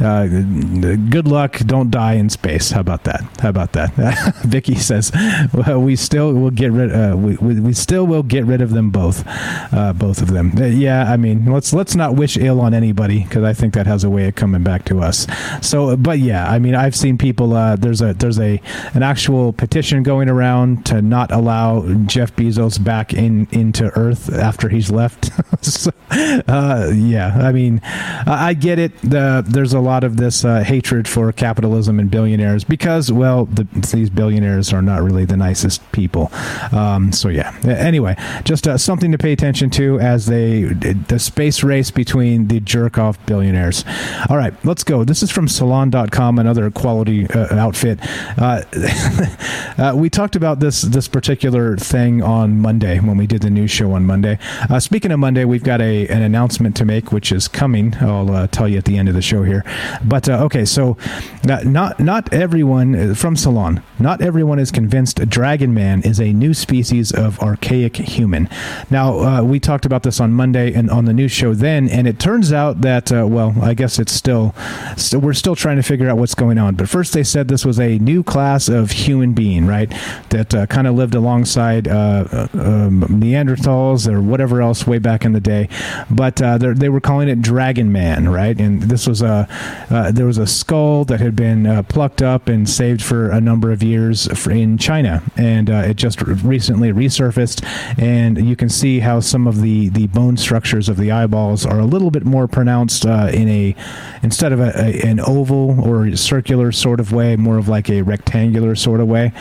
[0.00, 1.58] uh, good luck.
[1.58, 2.70] Don't die in space.
[2.70, 3.22] How about that?
[3.40, 4.36] How about that?
[4.44, 5.12] Vicky says
[5.52, 6.92] well, we still will get rid.
[6.92, 9.24] Uh, we, we, we still will get rid of them both.
[9.72, 10.52] Uh, both of them.
[10.56, 11.10] Uh, yeah.
[11.10, 14.10] I mean, let's let's not wish ill on anybody because I think that has a
[14.10, 15.26] way of coming back to us.
[15.62, 16.65] So, but yeah, I mean.
[16.74, 17.54] I've seen people.
[17.54, 18.60] Uh, there's a there's a
[18.94, 24.68] an actual petition going around to not allow Jeff Bezos back in into Earth after
[24.68, 25.30] he's left.
[25.64, 28.96] so, uh, yeah, I mean, I get it.
[29.02, 33.64] The, there's a lot of this uh, hatred for capitalism and billionaires because, well, the,
[33.92, 36.30] these billionaires are not really the nicest people.
[36.72, 37.56] Um, so yeah.
[37.64, 42.60] Anyway, just uh, something to pay attention to as they the space race between the
[42.60, 43.84] jerk off billionaires.
[44.28, 45.04] All right, let's go.
[45.04, 47.98] This is from Salon.com, another quality uh, outfit.
[48.38, 48.62] Uh,
[49.78, 53.70] uh, we talked about this this particular thing on Monday when we did the news
[53.70, 54.38] show on Monday.
[54.68, 57.94] Uh, speaking of Monday, we've got a an announcement to make, which is coming.
[58.00, 59.64] I'll uh, tell you at the end of the show here.
[60.04, 60.96] But okay, so
[61.44, 67.12] not not everyone from Salon, not everyone is convinced Dragon Man is a new species
[67.12, 68.48] of archaic human.
[68.90, 72.18] Now we talked about this on Monday and on the news show then, and it
[72.18, 74.54] turns out that well, I guess it's still,
[74.96, 76.74] still we're still trying to figure out what's going on.
[76.76, 79.90] But first, they said this was a new class of human being, right?
[80.30, 85.24] That uh, kind of lived alongside uh, uh, um, Neanderthals or whatever else way back
[85.24, 85.68] in the day.
[86.10, 88.58] But uh, they were calling it Dragon Man, right?
[88.58, 89.48] And this was a
[89.90, 93.72] uh, there was a skull that had been plucked up and saved for a number
[93.72, 97.64] of years in China, and it just recently resurfaced,
[97.98, 101.80] and you can see how some of the the bone structures of the eyeballs are
[101.80, 103.74] a little bit more pronounced in a
[104.22, 106.35] instead of a, a, an oval or circular
[106.72, 109.32] sort of way, more of like a rectangular sort of way.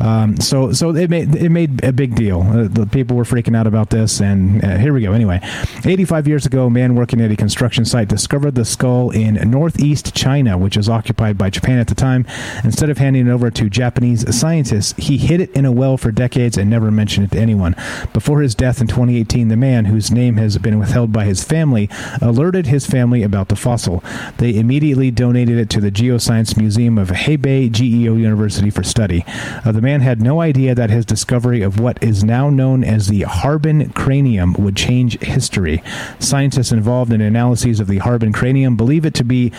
[0.00, 2.42] Um, so so it made it made a big deal.
[2.42, 5.12] Uh, the people were freaking out about this, and uh, here we go.
[5.12, 5.40] Anyway,
[5.84, 10.14] 85 years ago, a man working at a construction site discovered the skull in northeast
[10.14, 12.26] China, which was occupied by Japan at the time.
[12.64, 16.10] Instead of handing it over to Japanese scientists, he hid it in a well for
[16.10, 17.74] decades and never mentioned it to anyone.
[18.12, 21.88] Before his death in 2018, the man, whose name has been withheld by his family,
[22.20, 24.02] alerted his family about the fossil.
[24.38, 29.24] They immediately donated it to the Geoscience Museum of Hebei GEO University for study.
[29.64, 33.08] Uh, the man had no idea that his discovery of what is now known as
[33.08, 35.82] the Harbin cranium would change history.
[36.18, 39.52] Scientists involved in analyses of the Harbin cranium believe it to be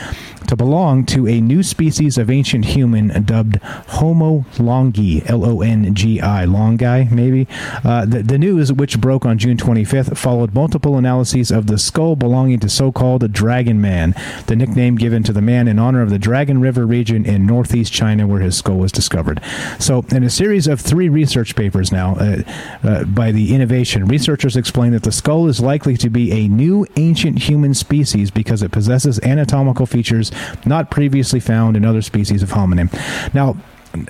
[0.48, 5.94] to belong to a new species of ancient human dubbed Homo longi, L O N
[5.94, 7.48] G I, longi maybe.
[7.84, 12.16] Uh, the, the news, which broke on June 25th, followed multiple analyses of the skull
[12.16, 14.16] belonging to so-called Dragon Man,
[14.48, 17.94] the nickname given to the man in honor of the Dragon River region in northeast
[17.94, 19.42] China where his skull was discovered.
[19.80, 22.42] So, in a series of three research papers now uh,
[22.84, 26.86] uh, by the Innovation, researchers explain that the skull is likely to be a new
[26.96, 30.32] ancient human species because it possesses anatomical features
[30.66, 32.92] not previously found in other species of hominin.
[33.34, 33.58] Now,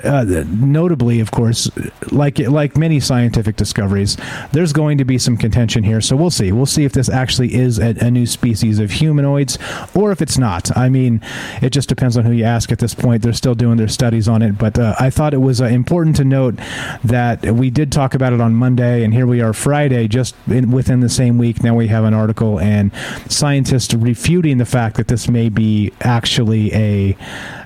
[0.03, 1.69] uh, notably, of course,
[2.11, 4.17] like like many scientific discoveries,
[4.51, 6.01] there's going to be some contention here.
[6.01, 6.51] So we'll see.
[6.51, 9.57] We'll see if this actually is a, a, new species of humanoids,
[9.95, 10.75] or if it's not.
[10.77, 11.21] I mean,
[11.61, 13.23] it just depends on who you ask at this point.
[13.23, 16.15] They're still doing their studies on it, but uh, I thought it was uh, important
[16.17, 16.55] to note
[17.03, 20.71] that we did talk about it on Monday, and here we are Friday, just in,
[20.71, 21.63] within the same week.
[21.63, 22.91] Now we have an article and
[23.27, 27.17] scientists refuting the fact that this may be actually a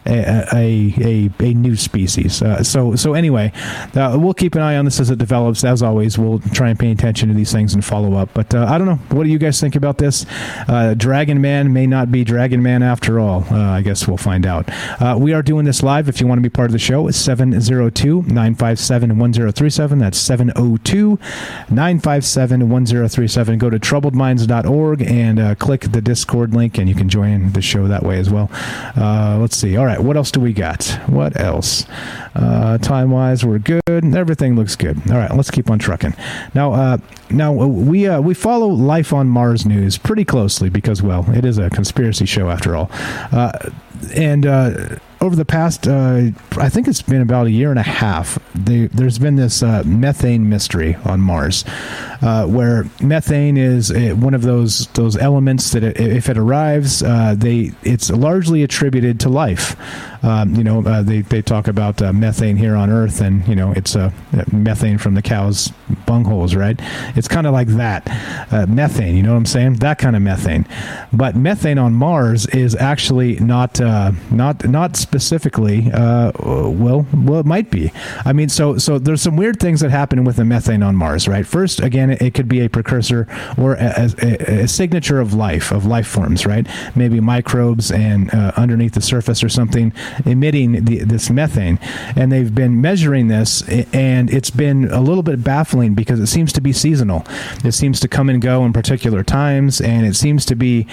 [0.06, 2.42] a, a, a, new species.
[2.42, 3.52] Uh, so so anyway,
[3.96, 5.64] uh, we'll keep an eye on this as it develops.
[5.64, 8.30] As always, we'll try and pay attention to these things and follow up.
[8.34, 9.00] But uh, I don't know.
[9.16, 10.26] What do you guys think about this?
[10.68, 13.46] Uh, Dragon Man may not be Dragon Man after all.
[13.50, 14.70] Uh, I guess we'll find out.
[15.20, 16.08] We are doing this live.
[16.10, 20.00] If you want to be part of the show, it's 702 957 1037.
[20.00, 21.20] That's 702
[21.70, 23.58] 957 1037.
[23.58, 28.04] Go to troubledminds.org and click the Discord link, and you can join the show that
[28.04, 28.50] way as well.
[29.40, 29.78] let's see.
[29.78, 30.86] All right right, what else do we got?
[31.08, 31.86] What else?
[32.36, 33.82] Uh, time wise, we're good.
[33.88, 35.00] Everything looks good.
[35.10, 36.14] All right, let's keep on trucking.
[36.54, 36.98] Now, uh,
[37.30, 41.58] now we uh, we follow Life on Mars news pretty closely because, well, it is
[41.58, 42.90] a conspiracy show after all,
[43.32, 43.52] uh,
[44.14, 47.84] and uh, over the past, uh, I think it's been about a year and a
[47.84, 51.66] half, they, there's been this uh, methane mystery on Mars,
[52.22, 57.36] uh, where methane is one of those those elements that it, if it arrives, uh,
[57.38, 59.76] they it's largely attributed to life.
[60.24, 63.56] Um, you know, uh, they they talk about uh, methane here on Earth, and you
[63.56, 64.14] know it's a
[64.52, 65.72] methane from the cows'
[66.08, 66.80] bungholes, right?
[67.16, 68.08] It's kind of like that
[68.68, 69.16] methane.
[69.16, 69.74] You know what I'm saying?
[69.76, 70.66] That kind of methane.
[71.12, 77.72] But methane on Mars is actually not not not specifically, uh, well, well, it might
[77.72, 77.90] be.
[78.26, 81.26] I mean, so so there's some weird things that happen with the methane on Mars,
[81.26, 81.48] right?
[81.48, 83.26] First, again, it, could be a precursor
[83.58, 86.68] or a, a, a, signature of life, of life forms, right?
[86.98, 89.94] Maybe microbes and uh, underneath the surface or something
[90.26, 91.80] emitting the, this methane,
[92.18, 93.64] and they've been measuring this,
[93.94, 97.26] and it's been a little bit baffling because it seems to be seasonal.
[97.64, 100.88] It seems to come and go in particular times, and it seems to be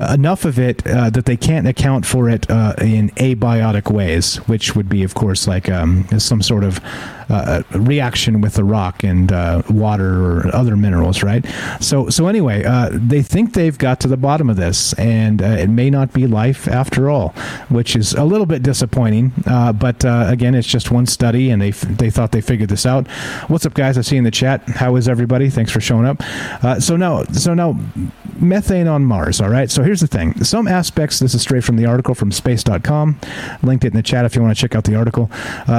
[0.00, 4.74] enough of it uh, that they can't account for it uh, in abiotic ways, which
[4.74, 6.80] would be, of course, like um, some sort of
[7.28, 11.44] uh, reaction with the rock and uh, water or other minerals, right?
[11.80, 15.46] So, so anyway, uh, they think they've got to the bottom of this, and uh,
[15.46, 17.30] it may not be life after all,
[17.68, 19.32] which is a little bit disappointing.
[19.46, 22.86] Uh, but again, it's just one study, and they f- they thought they figured this
[22.86, 23.08] out.
[23.48, 23.98] What's up, guys?
[23.98, 24.68] I see in the chat.
[24.68, 25.50] How is everybody?
[25.50, 26.22] Thanks for showing up.
[26.80, 27.78] so now, so now,
[28.38, 29.40] methane on Mars.
[29.40, 29.70] All right.
[29.70, 30.42] So here's the thing.
[30.44, 31.18] Some aspects.
[31.18, 33.18] This is straight from the article from Space.com.
[33.62, 35.30] Linked it in the chat if you want to check out the article.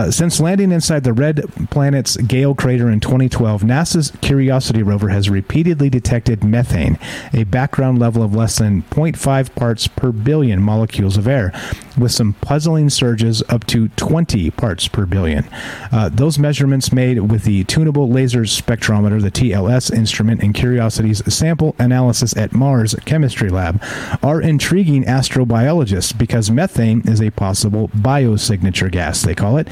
[0.10, 1.35] since landing inside the red
[1.70, 6.98] planet's Gale crater in 2012, NASA's Curiosity rover has repeatedly detected methane,
[7.34, 11.52] a background level of less than 0.5 parts per billion molecules of air,
[11.98, 15.48] with some puzzling surges up to 20 parts per billion.
[15.92, 21.76] Uh, those measurements made with the Tunable Laser Spectrometer, the TLS instrument, in Curiosity's sample
[21.80, 23.82] analysis at Mars Chemistry Lab
[24.24, 29.68] are intriguing astrobiologists because methane is a possible biosignature gas, they call it.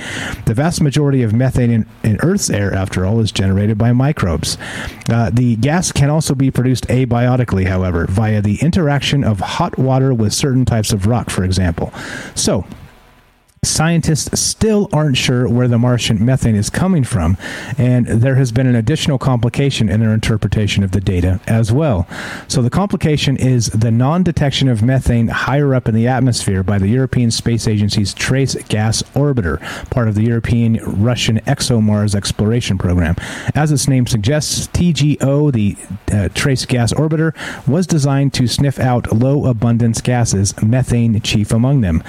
[0.46, 4.58] The vast majority of methane in, in Earth's air, after all, is generated by microbes.
[5.10, 10.14] Uh, the gas can also be produced abiotically, however, via the interaction of hot water
[10.14, 11.94] with certain types of rock, for example.
[12.36, 12.66] So,
[13.64, 17.38] Scientists still aren't sure where the Martian methane is coming from,
[17.78, 22.08] and there has been an additional complication in their interpretation of the data as well.
[22.48, 26.78] So, the complication is the non detection of methane higher up in the atmosphere by
[26.78, 29.60] the European Space Agency's Trace Gas Orbiter,
[29.90, 33.16] part of the European Russian ExoMars exploration program.
[33.56, 35.78] As its name suggests, TGO, the
[36.14, 37.34] uh, Trace Gas Orbiter,
[37.68, 42.04] was designed to sniff out low abundance gases, methane chief among them.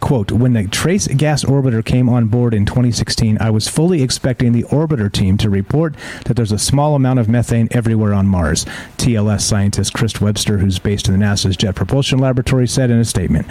[0.00, 4.52] Quote, when the Trace Gas Orbiter came on board in 2016, I was fully expecting
[4.52, 5.94] the orbiter team to report
[6.24, 8.64] that there's a small amount of methane everywhere on Mars.
[8.96, 13.04] TLS scientist Chris Webster, who's based in the NASA's Jet Propulsion Laboratory, said in a
[13.04, 13.46] statement.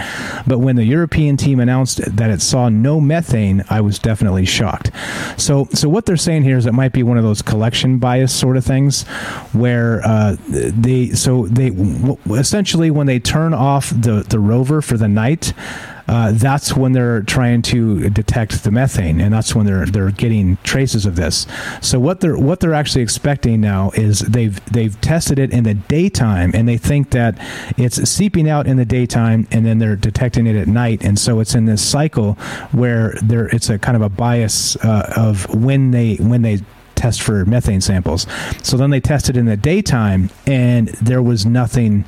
[0.47, 4.91] But when the European team announced that it saw no methane, I was definitely shocked.
[5.38, 8.34] So, so what they're saying here is it might be one of those collection bias
[8.34, 9.04] sort of things,
[9.54, 11.68] where uh, they so they
[12.32, 15.54] essentially when they turn off the the rover for the night
[16.10, 20.57] uh, that's when they're trying to detect the methane, and that's when they're they're getting
[20.64, 21.45] traces of this.
[21.82, 25.76] So what they're what they're actually expecting now is they've they've tested it in the
[25.76, 27.38] daytime, and they think that
[27.78, 31.39] it's seeping out in the daytime, and then they're detecting it at night, and so
[31.41, 32.34] it's in this cycle
[32.72, 36.57] where there it's a kind of a bias uh, of when they when they
[36.95, 38.26] test for methane samples.
[38.64, 42.05] So then they tested in the daytime, and there was nothing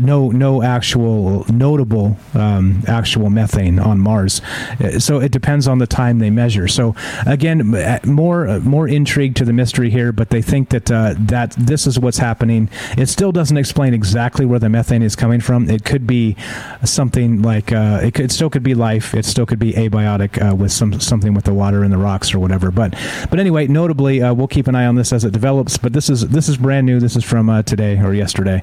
[0.00, 4.40] no no actual notable um, actual methane on Mars.
[4.80, 6.68] Uh, so it depends on the time they measure.
[6.68, 6.94] So
[7.26, 11.14] again, uh, more uh, more intrigue to the mystery here, but they think that uh,
[11.18, 12.68] that this is what's happening.
[12.96, 15.68] It still doesn't explain exactly where the methane is coming from.
[15.68, 16.36] It could be
[16.84, 19.14] something like uh, it, could, it still could be life.
[19.14, 22.34] It still could be abiotic uh, with some something with the water in the rocks
[22.34, 22.70] or whatever.
[22.70, 22.94] But
[23.30, 25.78] but anyway, notably, we'll keep an eye on this as it develops.
[25.78, 27.00] But this is this is brand new.
[27.00, 28.62] This is from today or yesterday.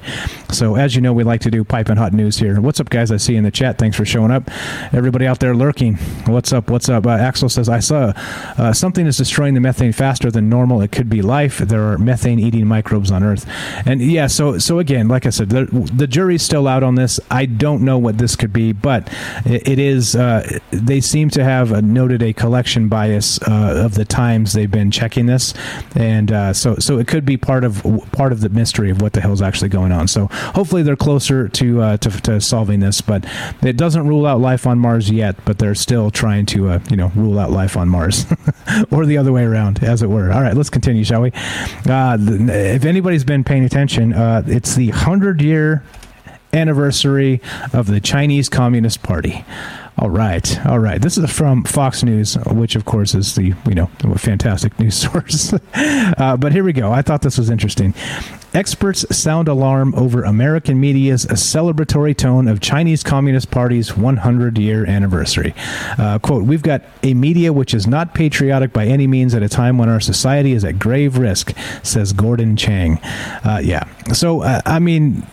[0.50, 2.60] So as you know, we like to do pipe and hot news here.
[2.60, 3.10] What's up, guys?
[3.10, 3.78] I see in the chat.
[3.78, 4.50] Thanks for showing up.
[4.92, 5.96] Everybody out there lurking.
[6.26, 6.70] What's up?
[6.70, 7.06] What's up?
[7.06, 8.12] Uh, Axel says, I saw
[8.56, 10.80] uh, something is destroying the methane faster than normal.
[10.82, 11.58] It could be life.
[11.58, 13.46] There are methane eating microbes on Earth.
[13.86, 17.20] And yeah, so so again, like I said, the, the jury's still out on this.
[17.30, 19.08] I don't know what this could be, but
[19.44, 24.04] it, it is, uh, they seem to have noted a collection bias uh, of the
[24.04, 25.54] times they've been checking this.
[25.94, 27.82] And uh, so, so it could be part of
[28.12, 30.08] part of the mystery of what the hell is actually going on.
[30.08, 33.26] So hopefully they're closer to, uh, to, to solving this, but
[33.60, 35.36] it doesn't rule out life on Mars yet.
[35.44, 38.24] But they're still trying to uh, you know rule out life on Mars,
[38.90, 40.32] or the other way around, as it were.
[40.32, 41.30] All right, let's continue, shall we?
[41.86, 45.84] Uh, if anybody's been paying attention, uh, it's the hundred year
[46.54, 47.42] anniversary
[47.74, 49.44] of the Chinese Communist Party.
[50.00, 51.02] All right, all right.
[51.02, 53.86] This is from Fox News, which of course is the you know
[54.16, 55.52] fantastic news source.
[55.74, 56.92] uh, but here we go.
[56.92, 57.94] I thought this was interesting.
[58.54, 65.52] Experts sound alarm over American media's celebratory tone of Chinese Communist Party's 100 year anniversary.
[65.98, 69.48] Uh, quote, We've got a media which is not patriotic by any means at a
[69.48, 72.98] time when our society is at grave risk, says Gordon Chang.
[73.44, 73.84] Uh, yeah.
[74.14, 75.26] So, uh, I mean,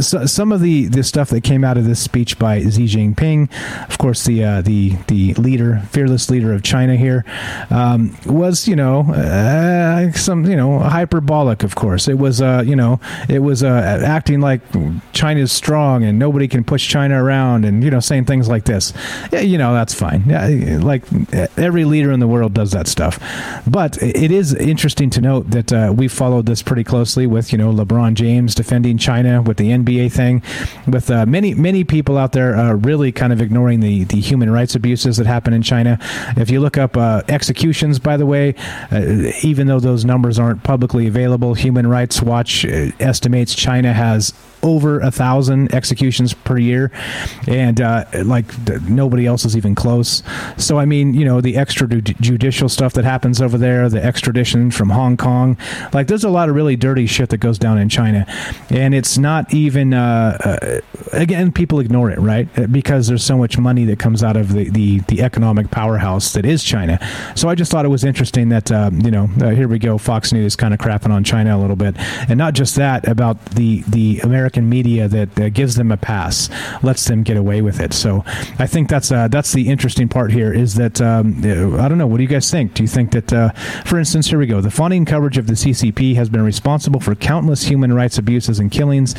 [0.00, 3.50] so, some of the, the stuff that came out of this speech by Xi Jinping,
[3.88, 7.24] of course, the uh, the the leader, fearless leader of China here,
[7.70, 11.62] um, was you know uh, some you know hyperbolic.
[11.62, 14.60] Of course, it was uh, you know it was uh, acting like
[15.12, 18.92] China's strong and nobody can push China around, and you know saying things like this.
[19.32, 20.24] Yeah, you know that's fine.
[20.26, 21.04] Yeah, like
[21.56, 23.18] every leader in the world does that stuff.
[23.66, 27.58] But it is interesting to note that uh, we followed this pretty closely with you
[27.58, 30.42] know LeBron James defending China with the NBA thing,
[30.86, 34.50] with uh, many many people out there uh, really kind of ignoring the the human
[34.50, 35.98] rights abuses that happen in China.
[36.36, 38.54] If you look up uh, executions, by the way,
[38.90, 44.32] uh, even though those numbers aren't publicly available, Human Rights Watch uh, estimates China has
[44.62, 46.90] over a thousand executions per year,
[47.46, 48.46] and uh, like
[48.82, 50.22] nobody else is even close.
[50.56, 54.90] So I mean, you know, the extrajudicial stuff that happens over there, the extradition from
[54.90, 55.56] Hong Kong,
[55.92, 58.26] like there's a lot of really dirty shit that goes down in China,
[58.70, 59.94] and it's not even.
[59.94, 60.80] Uh, uh,
[61.12, 62.48] again, people ignore it, right?
[62.70, 66.44] Because there's so much money that comes out of the the, the economic powerhouse that
[66.44, 66.98] is China.
[67.34, 69.98] So I just thought it was interesting that uh, you know, uh, here we go,
[69.98, 71.94] Fox News is kind of crapping on China a little bit,
[72.28, 75.96] and not just that about the the American American media that uh, gives them a
[75.96, 76.50] pass,
[76.82, 77.94] lets them get away with it.
[77.94, 78.22] So
[78.58, 81.38] I think that's uh, that's the interesting part here is that um,
[81.80, 82.06] I don't know.
[82.06, 82.74] What do you guys think?
[82.74, 83.50] Do you think that, uh,
[83.86, 84.60] for instance, here we go.
[84.60, 88.70] The funding coverage of the CCP has been responsible for countless human rights abuses and
[88.70, 89.14] killings.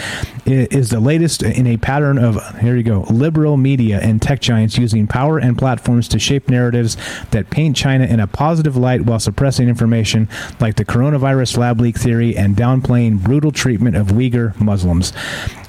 [0.45, 4.39] It is the latest in a pattern of here you go liberal media and tech
[4.39, 6.95] giants using power and platforms to shape narratives
[7.31, 10.29] that paint China in a positive light while suppressing information
[10.59, 15.13] like the coronavirus lab leak theory and downplaying brutal treatment of Uyghur Muslims.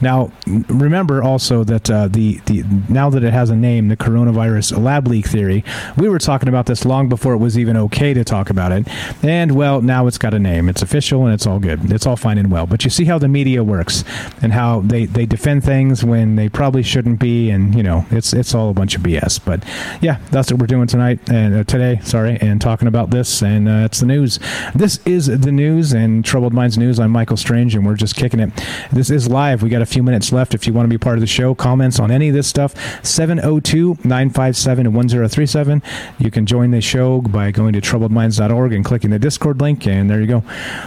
[0.01, 0.31] Now,
[0.69, 5.07] remember also that uh, the the now that it has a name, the coronavirus lab
[5.09, 5.65] leak theory,
[5.97, 8.87] we were talking about this long before it was even okay to talk about it,
[9.25, 12.17] and well, now it's got a name, it's official, and it's all good, it's all
[12.17, 12.67] fine and well.
[12.67, 14.05] But you see how the media works
[14.43, 18.33] and how they they defend things when they probably shouldn't be, and you know, it's
[18.33, 19.41] it's all a bunch of BS.
[19.45, 19.65] But
[20.03, 23.69] yeah, that's what we're doing tonight and uh, today, sorry, and talking about this, and
[23.69, 24.39] uh, it's the news.
[24.75, 26.99] This is the news and Troubled Minds News.
[26.99, 28.51] I'm Michael Strange, and we're just kicking it.
[28.93, 29.43] This is live.
[29.53, 30.55] We got a few minutes left.
[30.55, 32.74] If you want to be part of the show, comments on any of this stuff,
[33.05, 35.82] 702 957 1037.
[36.18, 39.86] You can join the show by going to troubledminds.org and clicking the Discord link.
[39.86, 40.42] And there you go.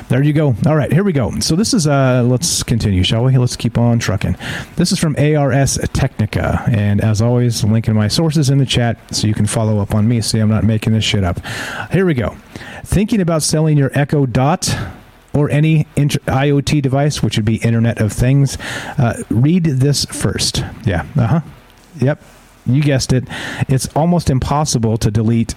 [0.10, 0.56] There you go.
[0.66, 1.40] All right, here we go.
[1.40, 3.38] So this is, uh, let's continue, shall we?
[3.38, 4.36] Let's keep on trucking.
[4.76, 6.64] This is from ARS Technica.
[6.68, 10.08] And as always, linking my sources in the chat so you can follow up on
[10.08, 10.22] me.
[10.22, 11.40] See, I'm not making this shit up.
[11.92, 12.36] Here we go.
[12.84, 14.76] Thinking about selling your Echo Dot?
[15.38, 18.58] Or any inter- IoT device, which would be Internet of Things,
[18.98, 20.64] uh, read this first.
[20.86, 21.06] Yeah.
[21.16, 21.42] Uh huh.
[22.00, 22.22] Yep.
[22.66, 23.26] You guessed it.
[23.70, 25.56] It's almost impossible to delete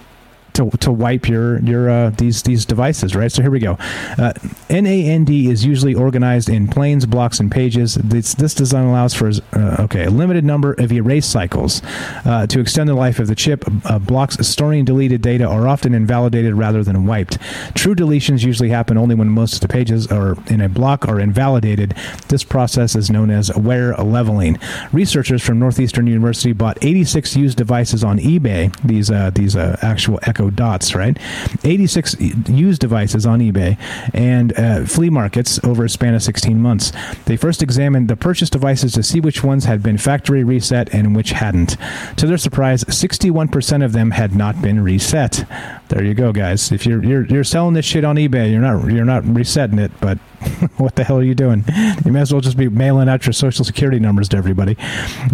[0.53, 3.31] to, to wipe your your uh, these these devices, right?
[3.31, 3.73] So here we go.
[4.17, 4.33] Uh,
[4.69, 7.95] NAND is usually organized in planes, blocks, and pages.
[7.95, 11.81] This, this design allows for uh, okay a limited number of erase cycles
[12.25, 13.63] uh, to extend the life of the chip.
[13.85, 17.37] Uh, blocks storing deleted data are often invalidated rather than wiped.
[17.75, 21.19] True deletions usually happen only when most of the pages are in a block are
[21.19, 21.93] invalidated.
[22.27, 24.57] This process is known as wear leveling.
[24.91, 28.75] Researchers from Northeastern University bought 86 used devices on eBay.
[28.81, 31.17] These uh, these actual Echo Dots, right?
[31.63, 32.15] 86
[32.49, 33.77] used devices on eBay
[34.13, 36.91] and uh, flea markets over a span of 16 months.
[37.25, 41.15] They first examined the purchased devices to see which ones had been factory reset and
[41.15, 41.77] which hadn't.
[42.17, 45.45] To their surprise, 61% of them had not been reset.
[45.91, 46.71] There you go, guys.
[46.71, 49.91] If you're you're, you're selling this shit on eBay, you're not you're not resetting it,
[49.99, 50.17] but
[50.77, 51.65] what the hell are you doing?
[52.05, 54.77] You may as well just be mailing out your social security numbers to everybody.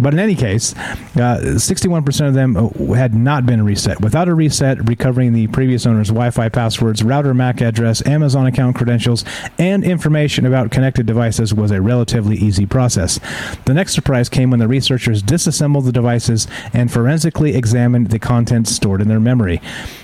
[0.00, 0.74] But in any case,
[1.16, 4.00] uh, 61% of them uh, had not been reset.
[4.00, 8.76] Without a reset, recovering the previous owner's Wi Fi passwords, router MAC address, Amazon account
[8.76, 9.24] credentials,
[9.58, 13.20] and information about connected devices was a relatively easy process.
[13.64, 18.72] The next surprise came when the researchers disassembled the devices and forensically examined the contents
[18.72, 19.60] stored in their memory.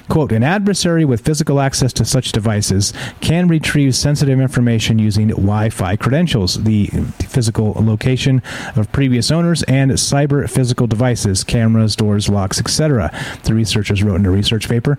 [0.09, 5.71] Quote, an adversary with physical access to such devices can retrieve sensitive information using Wi
[5.71, 6.87] Fi credentials, the
[7.27, 8.43] physical location
[8.77, 13.11] of previous owners, and cyber physical devices, cameras, doors, locks, etc.
[13.45, 14.99] The researchers wrote in a research paper.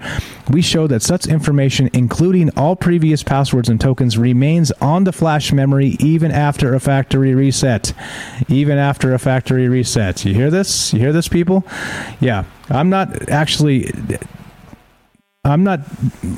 [0.49, 5.53] We show that such information, including all previous passwords and tokens, remains on the flash
[5.53, 7.93] memory even after a factory reset.
[8.47, 10.25] Even after a factory reset.
[10.25, 10.93] You hear this?
[10.93, 11.63] You hear this, people?
[12.19, 12.45] Yeah.
[12.69, 13.91] I'm not actually
[15.45, 15.81] I'm not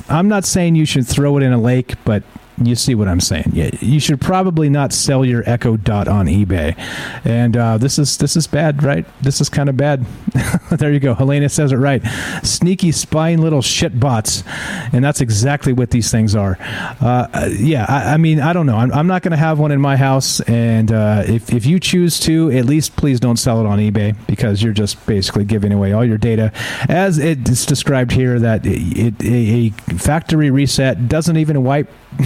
[0.08, 2.22] I'm not saying you should throw it in a lake, but
[2.62, 3.50] you see what I'm saying.
[3.52, 6.76] Yeah, you should probably not sell your Echo Dot on eBay.
[7.24, 9.06] And uh, this is this is bad, right?
[9.22, 10.04] This is kind of bad.
[10.70, 11.14] there you go.
[11.14, 12.02] Helena says it right.
[12.42, 14.42] Sneaky, spying little shit bots,
[14.92, 16.56] and that's exactly what these things are.
[17.00, 18.76] Uh, yeah, I, I, mean, I don't know.
[18.76, 21.78] I'm, I'm not going to have one in my house, and uh, if if you
[21.78, 25.72] choose to, at least please don't sell it on eBay because you're just basically giving
[25.72, 26.52] away all your data,
[26.88, 28.38] as it's described here.
[28.38, 31.90] That it, a, a factory reset doesn't even wipe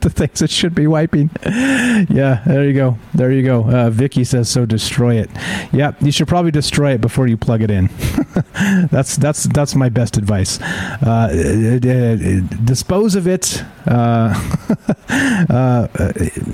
[0.00, 1.30] the things it should be wiping.
[1.44, 2.98] Yeah, there you go.
[3.14, 3.64] There you go.
[3.64, 4.66] Uh, Vicky says so.
[4.66, 5.30] Destroy it.
[5.72, 7.88] Yeah, you should probably destroy it before you plug it in.
[8.90, 10.60] that's that's that's my best advice.
[10.60, 14.34] Uh, uh, dispose of it uh,
[15.50, 15.88] uh,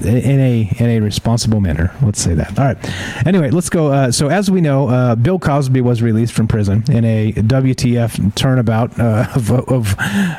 [0.04, 1.94] in a in a responsible manner.
[2.02, 2.58] Let's say that.
[2.58, 3.26] All right.
[3.26, 3.92] Anyway, let's go.
[3.92, 8.34] Uh, so as we know, uh, Bill Cosby was released from prison in a WTF
[8.34, 9.94] turnabout uh, of of,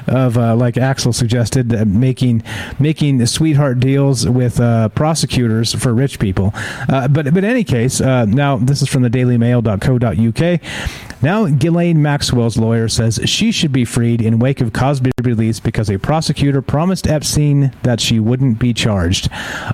[0.07, 1.85] of uh, like Axel suggested, uh,
[2.79, 6.51] making making sweetheart deals with uh, prosecutors for rich people.
[6.89, 10.61] Uh, but but in any case, uh, now this is from the DailyMail.co.uk.
[11.19, 15.89] Now, Ghislaine Maxwell's lawyer says she should be freed in wake of Cosby release because
[15.89, 19.29] a prosecutor promised Epstein that she wouldn't be charged.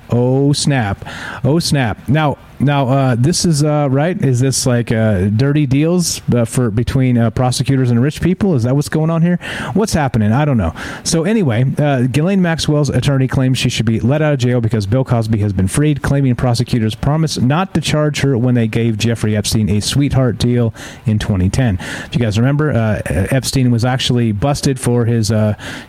[0.09, 1.05] Oh snap!
[1.43, 2.07] Oh snap!
[2.07, 4.19] Now, now, uh, this is uh, right.
[4.23, 8.55] Is this like uh, dirty deals uh, for between uh, prosecutors and rich people?
[8.55, 9.37] Is that what's going on here?
[9.73, 10.31] What's happening?
[10.31, 10.73] I don't know.
[11.03, 14.85] So anyway, uh, Ghislaine Maxwell's attorney claims she should be let out of jail because
[14.85, 18.97] Bill Cosby has been freed, claiming prosecutors promised not to charge her when they gave
[18.97, 20.73] Jeffrey Epstein a sweetheart deal
[21.05, 21.77] in 2010.
[21.79, 22.71] If you guys remember,
[23.05, 25.31] Epstein was actually busted for his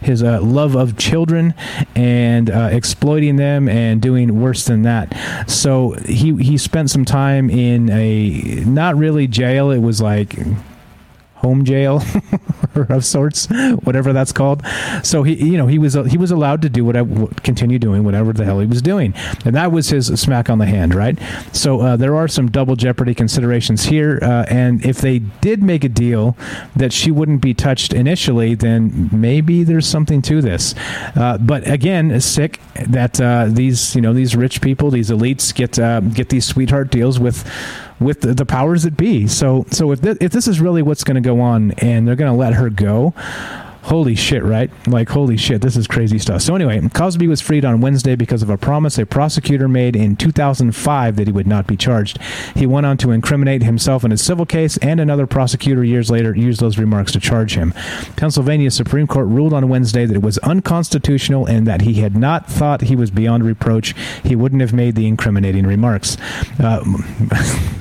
[0.01, 1.55] his love of children
[1.95, 5.15] and exploiting them and doing worse than that.
[5.49, 9.71] So he he spent some time in a not really jail.
[9.71, 10.35] It was like
[11.45, 12.03] home jail
[12.75, 13.47] of sorts,
[13.83, 14.63] whatever that's called.
[15.03, 18.33] So he, you know, he was he was allowed to do whatever, continue doing whatever
[18.33, 19.15] the hell he was doing,
[19.45, 21.19] and that was his smack on the hand, right?
[21.53, 25.85] So uh, there are some double jeopardy considerations here, uh, and if they did make
[25.85, 26.37] a deal
[26.75, 30.75] that she wouldn't be touched initially, then maybe there's something to this.
[31.15, 35.55] Uh, but again, it's sick that uh, these you know these rich people, these elites
[35.55, 37.45] get uh, get these sweetheart deals with
[38.01, 39.27] with the, the powers that be.
[39.27, 42.17] So so if th- if this is really what's going to go on, and they're
[42.17, 43.15] going to let her go,
[43.85, 44.71] Holy shit, right?
[44.87, 46.41] Like, holy shit, this is crazy stuff.
[46.41, 50.17] So, anyway, Cosby was freed on Wednesday because of a promise a prosecutor made in
[50.17, 52.19] 2005 that he would not be charged.
[52.55, 56.35] He went on to incriminate himself in a civil case, and another prosecutor years later
[56.35, 57.73] used those remarks to charge him.
[58.17, 62.47] Pennsylvania Supreme Court ruled on Wednesday that it was unconstitutional and that he had not
[62.47, 63.95] thought he was beyond reproach.
[64.23, 66.17] He wouldn't have made the incriminating remarks.
[66.59, 66.83] Uh,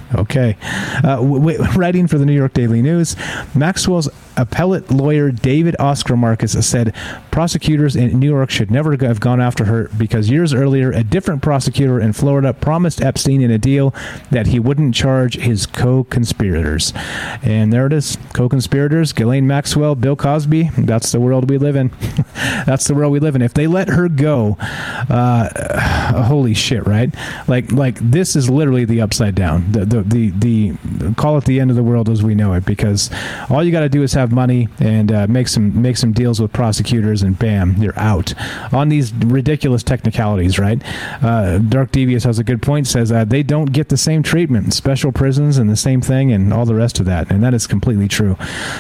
[0.16, 0.58] okay.
[0.98, 3.16] Uh, w- w- writing for the New York Daily News,
[3.56, 6.96] Maxwell's appellate lawyer David Oscar Marcus said
[7.32, 11.42] prosecutors in New York should never have gone after her because years earlier, a different
[11.42, 13.94] prosecutor in Florida promised Epstein in a deal
[14.32, 16.94] that he wouldn't charge his co conspirators.
[17.42, 20.70] And there it is co conspirators, Ghislaine Maxwell, Bill Cosby.
[20.78, 21.90] That's the world we live in.
[22.66, 23.42] That's the world we live in.
[23.42, 27.14] If they let her go, uh, holy shit, right?
[27.48, 29.72] Like, like this is literally the upside down.
[29.72, 32.66] The, the, the, the, call it the end of the world as we know it
[32.66, 33.10] because
[33.50, 36.14] all you got to do is have have money and uh, make some make some
[36.14, 38.34] deals with prosecutors, and bam, you're out
[38.74, 40.82] on these ridiculous technicalities, right?
[41.22, 42.88] Uh, Dark Devious has a good point.
[42.88, 46.54] Says uh, they don't get the same treatment, special prisons, and the same thing, and
[46.54, 48.38] all the rest of that, and that is completely true.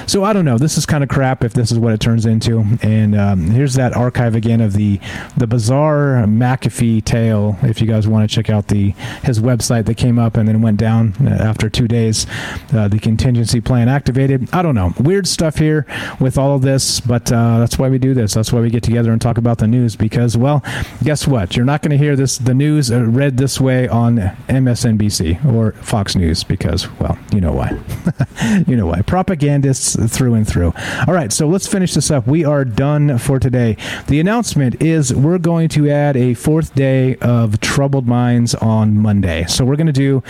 [0.08, 0.58] So I don't know.
[0.58, 2.66] This is kind of crap if this is what it turns into.
[2.82, 5.00] And um, here's that archive again of the
[5.36, 7.58] the bizarre McAfee tale.
[7.64, 8.92] If you guys want to check out the
[9.24, 12.26] his website that came up and then went down uh, after two days,
[12.74, 14.54] uh, the contingency plan activated.
[14.54, 14.94] I don't know.
[15.00, 15.86] Weird stuff here
[16.20, 18.34] with all of this, but uh, that's why we do this.
[18.34, 20.64] That's why we get together and talk about the news because, well,
[21.04, 21.56] guess what?
[21.56, 24.18] You're not going to hear this the news uh, read this way on
[24.48, 27.78] MSNBC or Fox News because, well, you know why.
[28.68, 29.02] you know why.
[29.02, 30.74] Propagandists through and through.
[31.08, 32.28] All right, so let's finish this up.
[32.28, 33.78] We are done for today.
[34.08, 39.46] The announcement is we're going to add a fourth day of Troubled Minds on Monday.
[39.46, 40.24] So we're going to do,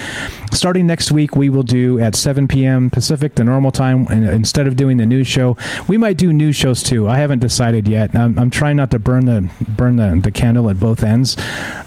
[0.52, 2.90] starting next week, we will do at 7 p.m.
[2.90, 5.58] Pacific, the normal time, and instead of doing doing the news show.
[5.88, 7.08] We might do news shows too.
[7.08, 8.16] I haven't decided yet.
[8.16, 11.36] I'm, I'm trying not to burn the burn the, the candle at both ends,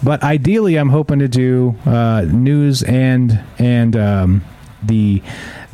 [0.03, 4.43] but ideally, I'm hoping to do uh, news and and um,
[4.83, 5.21] the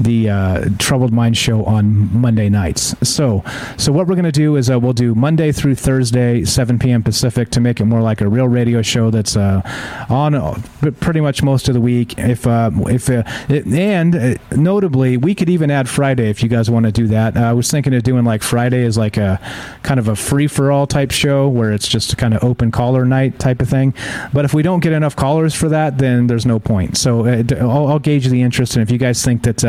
[0.04, 2.96] the uh, Troubled Mind show on Monday nights.
[3.08, 3.44] So,
[3.78, 7.04] so what we're going to do is uh, we'll do Monday through Thursday, 7 p.m.
[7.04, 9.62] Pacific, to make it more like a real radio show that's uh,
[10.10, 10.60] on uh,
[11.00, 12.18] pretty much most of the week.
[12.18, 16.70] If uh, if uh, it, and notably, we could even add Friday if you guys
[16.70, 17.38] want to do that.
[17.38, 19.40] I was thinking of doing like Friday as like a
[19.84, 22.72] kind of a free for all type show where it's just a kind of open
[22.72, 23.94] caller night type of thing.
[24.34, 26.98] But if we don't get enough callers for that, then there's no point.
[26.98, 29.64] So I'll, I'll, gauge the interest, and if you guys think that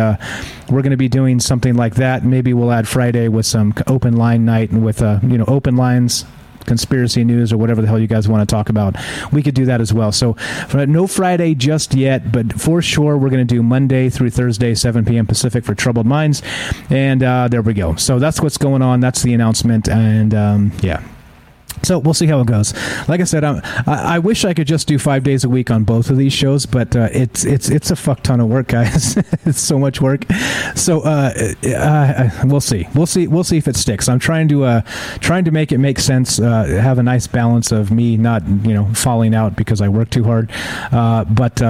[0.71, 2.25] we're going to be doing something like that.
[2.25, 5.77] Maybe we'll add Friday with some open line night and with uh, you know open
[5.77, 6.25] lines
[6.67, 8.97] conspiracy news or whatever the hell you guys want to talk about.
[9.33, 10.13] We could do that as well.
[10.13, 10.37] So,
[10.73, 15.05] no Friday just yet, but for sure, we're going to do Monday through Thursday, 7
[15.05, 15.27] p.m.
[15.27, 16.43] Pacific for Troubled Minds.
[16.91, 17.97] And uh, there we go.
[17.97, 19.01] So, that's what's going on.
[19.01, 19.89] That's the announcement.
[19.89, 21.03] And um, yeah,
[21.85, 22.75] So we'll see how it goes.
[23.09, 25.85] Like I said, I, I wish I could just do five days a week on
[25.85, 29.17] both of these shows, but uh, it's it's it's a fuck ton of work, guys.
[29.45, 30.25] it's so much work.
[30.75, 31.33] So uh,
[31.65, 32.87] uh, uh, we'll see.
[32.95, 33.27] We'll see.
[33.27, 34.09] We'll see if it sticks.
[34.09, 34.81] I'm trying to uh,
[35.21, 36.41] trying to make it make sense.
[36.41, 40.11] Uh, have a nice balance of me not you know falling out because I work
[40.11, 40.51] too hard.
[40.91, 41.61] but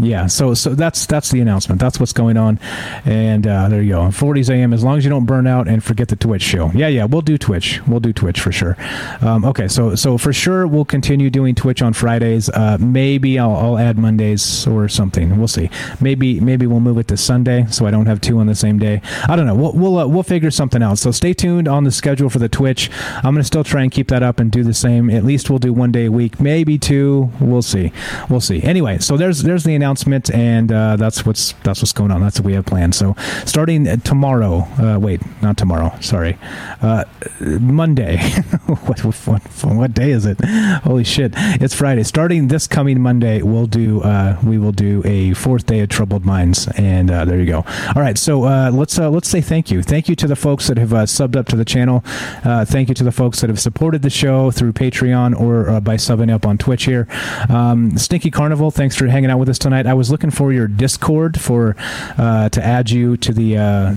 [0.00, 1.80] yeah, so so that's that's the announcement.
[1.80, 2.60] That's what's going on.
[3.04, 4.00] And there you go.
[4.04, 4.72] 40s AM.
[4.72, 6.70] As long as you don't burn out and forget the Twitch show.
[6.74, 7.80] Yeah, yeah, we'll do Twitch.
[7.86, 8.76] We'll do Twitch for sure.
[9.20, 9.63] Um, okay.
[9.64, 12.50] Okay, so so for sure we'll continue doing Twitch on Fridays.
[12.50, 15.38] Uh, maybe I'll, I'll, add Mondays or something.
[15.38, 15.70] We'll see.
[16.02, 18.78] Maybe maybe we'll move it to Sunday so I don't have two on the same
[18.78, 19.00] day.
[19.26, 19.54] I don't know.
[19.54, 20.98] We'll we'll, uh, we'll figure something out.
[20.98, 22.90] So stay tuned on the schedule for the Twitch.
[23.16, 25.08] I'm gonna still try and keep that up and do the same.
[25.08, 27.30] At least we'll do one day a week, maybe two.
[27.40, 27.90] We'll see.
[28.28, 28.62] We'll see.
[28.62, 32.20] Anyway, so there's there's the announcement, and uh, that's what's that's what's going on.
[32.20, 32.94] That's what we have planned.
[32.94, 34.68] So starting tomorrow.
[34.78, 35.96] Uh, wait, not tomorrow.
[36.02, 36.36] Sorry,
[36.82, 37.04] uh,
[37.40, 38.18] Monday.
[38.66, 40.38] what, what, what day is it?
[40.84, 41.32] Holy shit!
[41.36, 42.02] It's Friday.
[42.02, 46.24] Starting this coming Monday, we'll do uh, we will do a fourth day of Troubled
[46.24, 47.64] Minds, and uh, there you go.
[47.94, 49.82] All right, so uh, let's uh, let's say thank you.
[49.82, 52.02] Thank you to the folks that have uh, subbed up to the channel.
[52.44, 55.96] Uh, thank you to the folks that have supported the show through Patreon or by
[55.96, 57.06] subbing up on Twitch here.
[57.48, 59.86] Um, Stinky Carnival, thanks for hanging out with us tonight.
[59.86, 63.54] I was looking for your Discord for to add you to the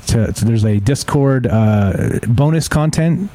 [0.08, 1.43] to, to there's a Discord
[2.28, 3.30] bonus content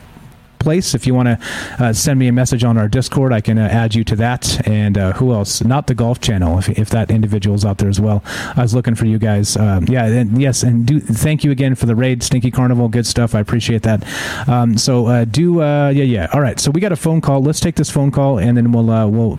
[0.63, 0.95] place.
[0.95, 1.39] If you want to
[1.79, 4.67] uh, send me a message on our Discord, I can uh, add you to that.
[4.67, 5.63] And uh, who else?
[5.63, 8.23] Not the Golf Channel, if, if that individual's out there as well.
[8.57, 9.57] I was looking for you guys.
[9.57, 12.89] Um, yeah, and yes, and do thank you again for the raid, Stinky Carnival.
[12.89, 13.35] Good stuff.
[13.35, 14.07] I appreciate that.
[14.49, 16.29] Um, so do yeah yeah.
[16.33, 16.59] All right.
[16.59, 17.43] So we got a phone call.
[17.43, 19.39] Let's take this phone call, and then we'll we'll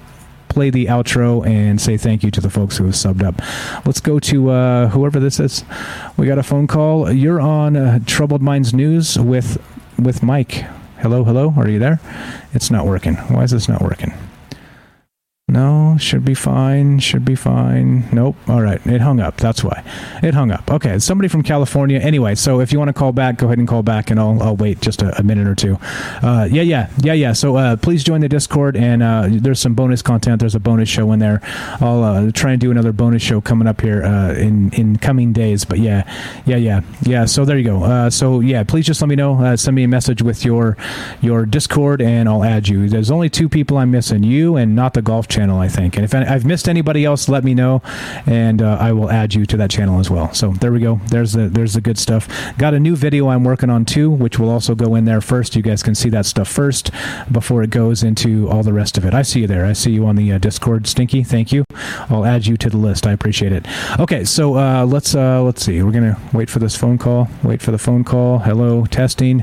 [0.53, 3.35] play the outro and say thank you to the folks who have subbed up.
[3.85, 5.65] Let's go to uh, whoever this is.
[6.15, 7.11] We got a phone call.
[7.11, 9.57] You're on uh, Troubled Minds News with
[9.97, 10.65] with Mike.
[11.03, 11.99] Hello, hello, are you there?
[12.53, 13.15] It's not working.
[13.15, 14.13] Why is this not working?
[15.53, 16.99] No, should be fine.
[16.99, 18.05] Should be fine.
[18.13, 18.37] Nope.
[18.47, 18.83] All right.
[18.87, 19.35] It hung up.
[19.35, 19.83] That's why.
[20.23, 20.71] It hung up.
[20.71, 20.97] Okay.
[20.99, 21.99] Somebody from California.
[21.99, 24.41] Anyway, so if you want to call back, go ahead and call back and I'll,
[24.41, 25.77] I'll wait just a, a minute or two.
[26.23, 26.89] Uh, yeah, yeah.
[27.01, 27.33] Yeah, yeah.
[27.33, 30.39] So uh, please join the Discord and uh, there's some bonus content.
[30.39, 31.41] There's a bonus show in there.
[31.81, 35.33] I'll uh, try and do another bonus show coming up here uh, in, in coming
[35.33, 35.65] days.
[35.65, 36.09] But yeah,
[36.45, 36.81] yeah, yeah.
[37.01, 37.25] Yeah.
[37.25, 37.83] So there you go.
[37.83, 39.55] Uh, so yeah, please just let me know.
[39.57, 40.77] send me a message with your,
[41.21, 42.87] your Discord and I'll add you.
[42.87, 45.95] There's only two people I'm missing you and not the golf channel, I think.
[45.95, 47.81] And if I've missed anybody else, let me know,
[48.25, 50.33] and uh, I will add you to that channel as well.
[50.33, 51.01] So there we go.
[51.07, 52.27] There's the there's the good stuff.
[52.57, 55.55] Got a new video I'm working on too, which will also go in there first.
[55.55, 56.91] You guys can see that stuff first
[57.31, 59.13] before it goes into all the rest of it.
[59.13, 59.65] I see you there.
[59.65, 61.23] I see you on the uh, Discord, Stinky.
[61.23, 61.65] Thank you.
[62.09, 63.07] I'll add you to the list.
[63.07, 63.65] I appreciate it.
[63.99, 65.81] Okay, so uh, let's uh, let's see.
[65.81, 67.27] We're gonna wait for this phone call.
[67.43, 68.39] Wait for the phone call.
[68.39, 69.39] Hello, testing.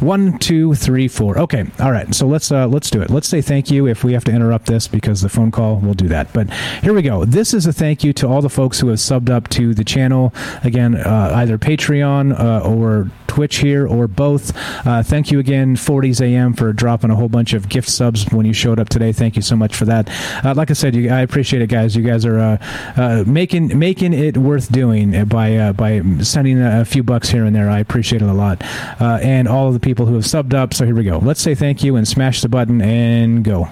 [0.00, 1.38] One, two, three, four.
[1.38, 2.14] Okay, all right.
[2.14, 3.10] So let's uh, let's do it.
[3.10, 5.94] Let's say thank you if we have to interrupt this because the phone call we'll
[5.94, 6.32] do that.
[6.32, 6.50] But
[6.82, 7.24] here we go.
[7.24, 9.84] This is a thank you to all the folks who have subbed up to the
[9.84, 10.32] channel.
[10.62, 14.52] Again, uh, either Patreon uh, or Twitch here or both.
[14.86, 18.46] Uh, thank you again, 40s AM, for dropping a whole bunch of gift subs when
[18.46, 19.12] you showed up today.
[19.12, 20.08] Thank you so much for that.
[20.44, 21.96] Uh, like I said, you, I appreciate it, guys.
[21.96, 22.58] You guys are uh,
[22.96, 27.68] uh, making making it worth doing by by sending a few bucks here and there.
[27.68, 28.62] I appreciate it a lot.
[29.00, 30.72] and all of the people who have subbed up.
[30.72, 31.18] So here we go.
[31.18, 33.64] Let's say thank you and smash the button and go.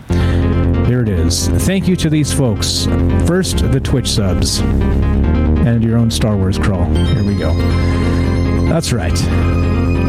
[0.86, 1.48] Here it is.
[1.60, 2.86] Thank you to these folks.
[3.26, 6.84] First, the Twitch subs and your own Star Wars crawl.
[6.86, 7.54] Here we go.
[8.68, 9.18] That's right.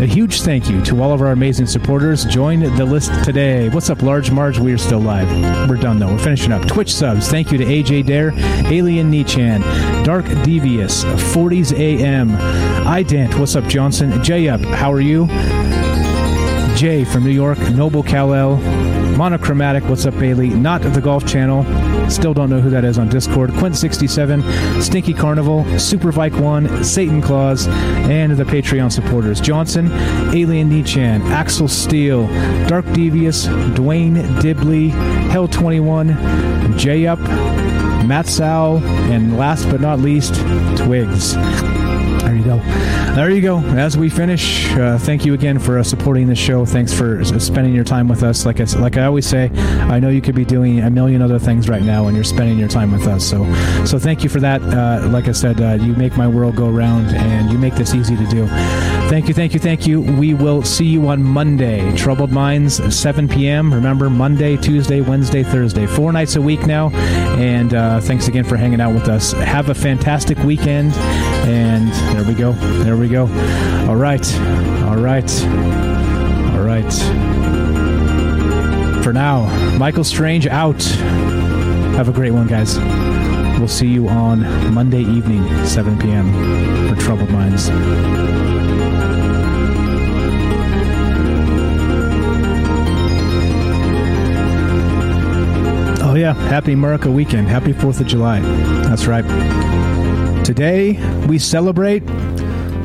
[0.01, 2.25] A huge thank you to all of our amazing supporters.
[2.25, 3.69] Join the list today.
[3.69, 4.59] What's up, Large Marge?
[4.59, 5.29] We are still live.
[5.69, 6.11] We're done, though.
[6.11, 6.67] We're finishing up.
[6.67, 7.29] Twitch subs.
[7.29, 8.33] Thank you to AJ Dare,
[8.65, 9.61] Alien Nichan,
[10.03, 12.31] Dark Devious, 40s AM,
[12.85, 13.39] iDant.
[13.39, 14.21] What's up, Johnson?
[14.23, 14.61] J Up.
[14.61, 15.27] How are you?
[16.75, 18.57] Jay from New York, Noble Kal-El,
[19.17, 20.49] Monochromatic, what's up, Bailey?
[20.49, 21.63] Not the Golf Channel,
[22.09, 23.51] still don't know who that is on Discord.
[23.51, 29.91] Quint67, Stinky Carnival, Super Vike 1, Satan Claus, and the Patreon supporters Johnson,
[30.33, 32.27] Alien Nichan, Axel Steele,
[32.67, 37.19] Dark Devious, Dwayne Dibley, Hell 21, J Up,
[38.05, 38.77] Matt Sal,
[39.11, 40.33] and last but not least,
[40.77, 41.35] Twigs.
[42.33, 42.57] There you go.
[43.13, 43.59] There you go.
[43.59, 46.65] As we finish, uh, thank you again for uh, supporting the show.
[46.65, 48.43] Thanks for spending your time with us.
[48.43, 51.37] Like I like I always say, I know you could be doing a million other
[51.37, 53.23] things right now, and you're spending your time with us.
[53.23, 53.45] So,
[53.85, 54.63] so thank you for that.
[54.63, 57.93] Uh, like I said, uh, you make my world go round, and you make this
[57.93, 58.47] easy to do.
[59.09, 60.01] Thank you, thank you, thank you.
[60.01, 61.95] We will see you on Monday.
[61.95, 63.71] Troubled Minds, 7 p.m.
[63.71, 65.85] Remember, Monday, Tuesday, Wednesday, Thursday.
[65.85, 66.89] Four nights a week now.
[67.37, 69.33] And uh, thanks again for hanging out with us.
[69.33, 70.93] Have a fantastic weekend.
[71.45, 72.53] And there we go.
[72.83, 73.27] There we go.
[73.87, 74.25] All right.
[74.85, 75.43] All right.
[76.53, 76.93] All right.
[79.03, 79.45] For now,
[79.77, 80.81] Michael Strange out.
[81.93, 82.79] Have a great one, guys.
[83.59, 84.41] We'll see you on
[84.73, 86.89] Monday evening, 7 p.m.
[86.89, 87.69] for Troubled Minds.
[96.23, 96.33] Yeah.
[96.47, 97.49] Happy America weekend.
[97.49, 98.39] Happy 4th of July.
[98.83, 99.25] That's right.
[100.45, 100.93] Today,
[101.27, 102.01] we celebrate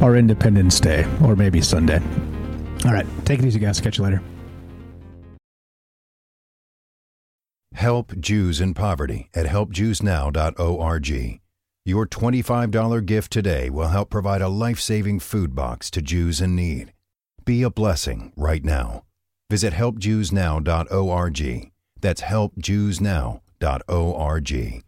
[0.02, 2.02] our Independence Day, or maybe Sunday.
[2.84, 3.06] All right.
[3.24, 3.80] Take it easy, guys.
[3.80, 4.20] Catch you later.
[7.74, 11.40] Help Jews in Poverty at helpjewsnow.org.
[11.84, 16.56] Your $25 gift today will help provide a life saving food box to Jews in
[16.56, 16.92] need.
[17.44, 19.04] Be a blessing right now.
[19.48, 21.72] Visit helpjewsnow.org.
[22.00, 24.87] That's helpjewsnow.org.